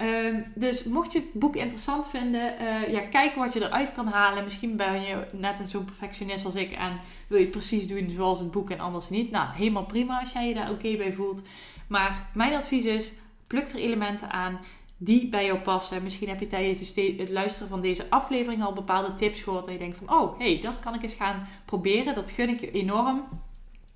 Um, 0.02 0.46
dus 0.56 0.84
mocht 0.84 1.12
je 1.12 1.20
het 1.20 1.34
boek 1.34 1.56
interessant 1.56 2.08
vinden, 2.08 2.54
uh, 2.62 2.92
ja, 2.92 3.00
kijk 3.00 3.36
wat 3.36 3.54
je 3.54 3.62
eruit 3.62 3.92
kan 3.92 4.08
halen. 4.08 4.44
Misschien 4.44 4.76
ben 4.76 5.02
je 5.02 5.28
net 5.32 5.60
een 5.60 5.70
zo'n 5.70 5.86
perfectionist 5.86 6.46
als 6.46 6.56
ik 6.56 6.72
en 6.72 7.00
wil 7.28 7.38
je 7.38 7.44
het 7.44 7.54
precies 7.54 7.88
doen 7.88 8.10
zoals 8.10 8.40
het 8.40 8.52
boek 8.52 8.70
en 8.70 8.80
anders 8.80 9.10
niet. 9.10 9.32
Nou, 9.32 9.48
helemaal 9.54 9.86
prima 9.86 10.20
als 10.20 10.32
jij 10.32 10.48
je 10.48 10.54
daar 10.54 10.72
oké 10.72 10.98
bij 10.98 11.14
voelt. 11.14 11.42
Maar 11.88 12.30
mijn 12.34 12.54
advies 12.54 12.86
is, 12.86 13.12
pluk 13.48 13.68
er 13.68 13.80
elementen 13.80 14.32
aan 14.32 14.60
die 14.98 15.30
bij 15.30 15.46
jou 15.46 15.60
passen. 15.60 16.04
Misschien 16.04 16.30
heb 16.30 16.40
je 16.40 16.48
tijdens 16.48 16.96
het 16.96 17.30
luisteren 17.30 17.70
van 17.70 17.82
deze 17.82 18.10
aflevering 18.10 18.64
al 18.64 18.74
bepaalde 18.74 19.14
tips 19.14 19.42
gehoord. 19.42 19.66
Dat 19.66 19.74
je 19.74 19.80
denkt 19.80 19.98
van, 19.98 20.14
oh, 20.14 20.40
hey, 20.40 20.60
dat 20.62 20.80
kan 20.80 20.94
ik 20.94 21.04
eens 21.04 21.14
gaan 21.14 21.48
proberen. 21.66 22.16
Dat 22.16 22.32
gun 22.32 22.50
ik 22.50 22.60
je 22.60 22.72
enorm. 22.72 23.28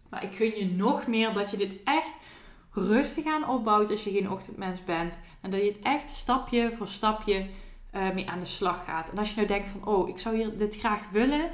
Maar 0.10 0.24
ik 0.24 0.36
gun 0.36 0.52
je 0.56 0.66
nog 0.66 1.08
meer 1.08 1.34
dat 1.34 1.52
je 1.52 1.58
dit 1.58 1.84
echt 1.84 2.18
rustig 2.76 3.26
aan 3.26 3.50
opbouwt 3.50 3.92
als 3.92 4.04
je 4.04 4.12
geen 4.12 4.32
ochtendmens 4.32 4.84
bent. 4.84 5.20
En 5.42 5.50
dat 5.50 5.60
je 5.60 5.68
het 5.68 5.80
echt 5.80 6.10
stapje 6.10 6.72
voor 6.78 6.88
stapje 6.88 7.46
uh, 7.96 8.12
mee 8.14 8.30
aan 8.30 8.40
de 8.40 8.46
slag 8.46 8.84
gaat. 8.84 9.10
En 9.10 9.18
als 9.18 9.30
je 9.30 9.36
nou 9.36 9.48
denkt 9.48 9.68
van, 9.68 9.86
oh, 9.86 10.10
ik 10.10 10.20
zou 10.20 10.36
hier 10.36 10.58
dit 10.58 10.80
graag 10.80 11.10
willen. 11.12 11.50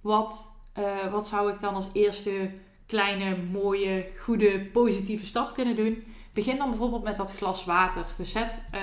Wat, 0.00 0.56
uh, 0.78 1.12
wat 1.12 1.26
zou 1.26 1.52
ik 1.52 1.60
dan 1.60 1.74
als 1.74 1.88
eerste 1.92 2.50
kleine, 2.86 3.36
mooie, 3.36 4.06
goede, 4.22 4.60
positieve 4.60 5.26
stap 5.26 5.54
kunnen 5.54 5.76
doen? 5.76 6.04
Begin 6.32 6.56
dan 6.58 6.68
bijvoorbeeld 6.70 7.02
met 7.02 7.16
dat 7.16 7.34
glas 7.34 7.64
water. 7.64 8.04
Dus 8.16 8.32
zet 8.32 8.62
uh, 8.74 8.80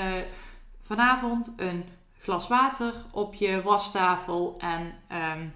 vanavond 0.81 1.53
een 1.57 1.83
glas 2.19 2.47
water 2.47 2.93
op 3.11 3.33
je 3.33 3.61
wastafel 3.61 4.55
en 4.59 4.93
um, 5.37 5.53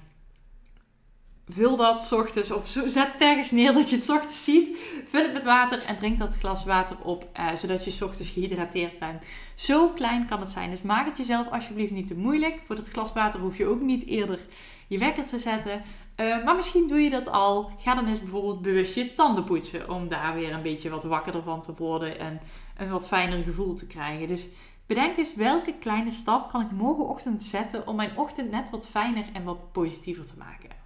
vul 1.47 1.75
dat 1.75 2.11
ochtends 2.11 2.51
of 2.51 2.67
zet 2.67 3.13
het 3.13 3.21
ergens 3.21 3.51
neer 3.51 3.73
dat 3.73 3.89
je 3.89 3.95
het 3.95 4.09
ochtends 4.09 4.43
ziet. 4.43 4.77
Vul 5.07 5.21
het 5.21 5.33
met 5.33 5.43
water 5.43 5.83
en 5.83 5.97
drink 5.97 6.19
dat 6.19 6.37
glas 6.37 6.65
water 6.65 6.97
op, 7.03 7.29
uh, 7.39 7.55
zodat 7.55 7.85
je 7.85 8.05
ochtends 8.05 8.29
gehydrateerd 8.29 8.99
bent. 8.99 9.23
Zo 9.55 9.89
klein 9.89 10.25
kan 10.25 10.39
het 10.39 10.49
zijn. 10.49 10.69
Dus 10.69 10.81
maak 10.81 11.05
het 11.05 11.17
jezelf 11.17 11.51
alsjeblieft 11.51 11.91
niet 11.91 12.07
te 12.07 12.15
moeilijk. 12.15 12.61
Voor 12.65 12.75
dat 12.75 12.89
glas 12.89 13.13
water 13.13 13.39
hoef 13.39 13.57
je 13.57 13.65
ook 13.65 13.81
niet 13.81 14.05
eerder 14.05 14.39
je 14.87 14.97
wekker 14.97 15.25
te 15.25 15.39
zetten. 15.39 15.81
Uh, 16.17 16.43
maar 16.43 16.55
misschien 16.55 16.87
doe 16.87 16.99
je 16.99 17.09
dat 17.09 17.27
al. 17.27 17.71
Ga 17.77 17.95
dan 17.95 18.07
eens 18.07 18.19
bijvoorbeeld 18.19 18.61
bewust 18.61 18.95
je 18.95 19.13
tanden 19.13 19.43
poetsen. 19.43 19.89
Om 19.89 20.07
daar 20.07 20.33
weer 20.33 20.53
een 20.53 20.61
beetje 20.61 20.89
wat 20.89 21.03
wakkerder 21.03 21.43
van 21.43 21.61
te 21.61 21.73
worden. 21.77 22.19
En 22.19 22.41
een 22.77 22.89
wat 22.89 23.07
fijner 23.07 23.43
gevoel 23.43 23.73
te 23.73 23.87
krijgen. 23.87 24.27
Dus 24.27 24.47
bedenk 24.85 25.17
eens 25.17 25.35
welke 25.35 25.73
kleine 25.73 26.11
stap 26.11 26.49
kan 26.49 26.61
ik 26.61 26.71
morgenochtend 26.71 27.43
zetten. 27.43 27.87
Om 27.87 27.95
mijn 27.95 28.17
ochtend 28.17 28.51
net 28.51 28.69
wat 28.69 28.87
fijner 28.87 29.25
en 29.33 29.43
wat 29.43 29.71
positiever 29.71 30.25
te 30.25 30.37
maken. 30.37 30.84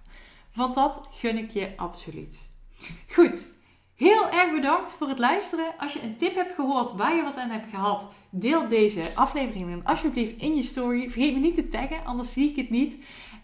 Want 0.54 0.74
dat 0.74 1.08
gun 1.10 1.36
ik 1.36 1.50
je 1.50 1.72
absoluut. 1.76 2.48
Goed. 3.14 3.48
Heel 3.94 4.30
erg 4.30 4.52
bedankt 4.52 4.92
voor 4.92 5.08
het 5.08 5.18
luisteren. 5.18 5.74
Als 5.78 5.92
je 5.92 6.02
een 6.02 6.16
tip 6.16 6.34
hebt 6.34 6.54
gehoord 6.54 6.92
waar 6.92 7.16
je 7.16 7.22
wat 7.22 7.36
aan 7.36 7.50
hebt 7.50 7.70
gehad, 7.70 8.08
deel 8.30 8.68
deze 8.68 9.02
aflevering 9.14 9.86
alsjeblieft 9.86 10.40
in 10.40 10.54
je 10.54 10.62
story. 10.62 11.10
Vergeet 11.10 11.34
me 11.34 11.40
niet 11.40 11.54
te 11.54 11.68
taggen, 11.68 12.04
anders 12.04 12.32
zie 12.32 12.50
ik 12.50 12.56
het 12.56 12.70
niet. 12.70 12.98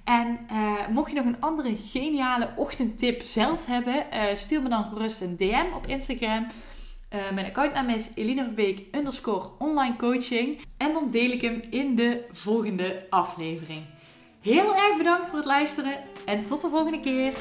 En 0.05 0.47
uh, 0.53 0.89
mocht 0.89 1.11
je 1.11 1.17
nog 1.17 1.25
een 1.25 1.41
andere 1.41 1.77
geniale 1.77 2.53
ochtendtip 2.57 3.23
zelf 3.23 3.67
hebben, 3.67 4.07
uh, 4.13 4.25
stuur 4.35 4.63
me 4.63 4.69
dan 4.69 4.85
gerust 4.85 5.21
een 5.21 5.37
DM 5.37 5.67
op 5.75 5.87
Instagram. 5.87 6.47
Uh, 7.15 7.31
mijn 7.31 7.47
accountnaam 7.47 7.89
is 7.89 8.11
Elina 8.15 8.51
underscore 8.93 9.49
online 9.59 9.97
coaching. 9.97 10.61
En 10.77 10.93
dan 10.93 11.11
deel 11.11 11.31
ik 11.31 11.41
hem 11.41 11.61
in 11.71 11.95
de 11.95 12.27
volgende 12.33 13.07
aflevering. 13.11 13.83
Heel 14.47 14.77
erg 14.77 14.97
bedankt 14.97 15.27
voor 15.27 15.37
het 15.37 15.47
luisteren 15.47 15.99
en 16.25 16.45
tot 16.45 16.61
de 16.61 16.69
volgende 16.69 17.01
keer. 17.01 17.33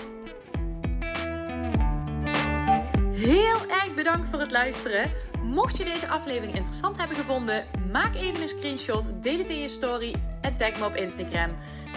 Heel 3.12 3.68
erg 3.68 3.94
bedankt 3.96 4.28
voor 4.28 4.40
het 4.40 4.52
luisteren. 4.52 5.12
Mocht 5.44 5.78
je 5.78 5.84
deze 5.84 6.08
aflevering 6.08 6.56
interessant 6.56 6.98
hebben 6.98 7.18
gevonden, 7.18 7.66
maak 7.92 8.16
even 8.16 8.42
een 8.42 8.48
screenshot, 8.48 9.24
deel 9.24 9.38
het 9.38 9.50
in 9.50 9.60
je 9.60 9.68
story 9.68 10.16
en 10.42 10.56
tag 10.56 10.80
me 10.80 10.86
op 10.86 10.96
Instagram. 10.96 11.52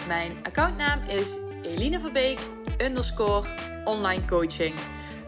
Mijn 0.07 0.33
accountnaam 0.42 1.01
is 1.03 1.37
Eline 1.62 2.01
Verbeek 2.01 2.38
underscore 2.79 3.49
online 3.85 4.25
coaching. 4.25 4.75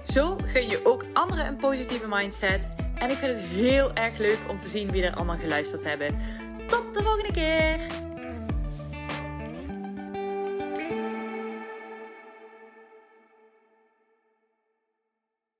Zo 0.02 0.36
gun 0.44 0.68
je 0.68 0.80
ook 0.84 1.04
anderen 1.12 1.46
een 1.46 1.56
positieve 1.56 2.08
mindset. 2.08 2.68
En 2.94 3.10
ik 3.10 3.16
vind 3.16 3.36
het 3.36 3.50
heel 3.50 3.92
erg 3.94 4.18
leuk 4.18 4.38
om 4.48 4.58
te 4.58 4.68
zien 4.68 4.90
wie 4.90 5.02
er 5.02 5.14
allemaal 5.14 5.38
geluisterd 5.38 5.84
hebben. 5.84 6.18
Tot 6.66 6.94
de 6.94 7.02
volgende 7.02 7.32
keer! 7.32 8.08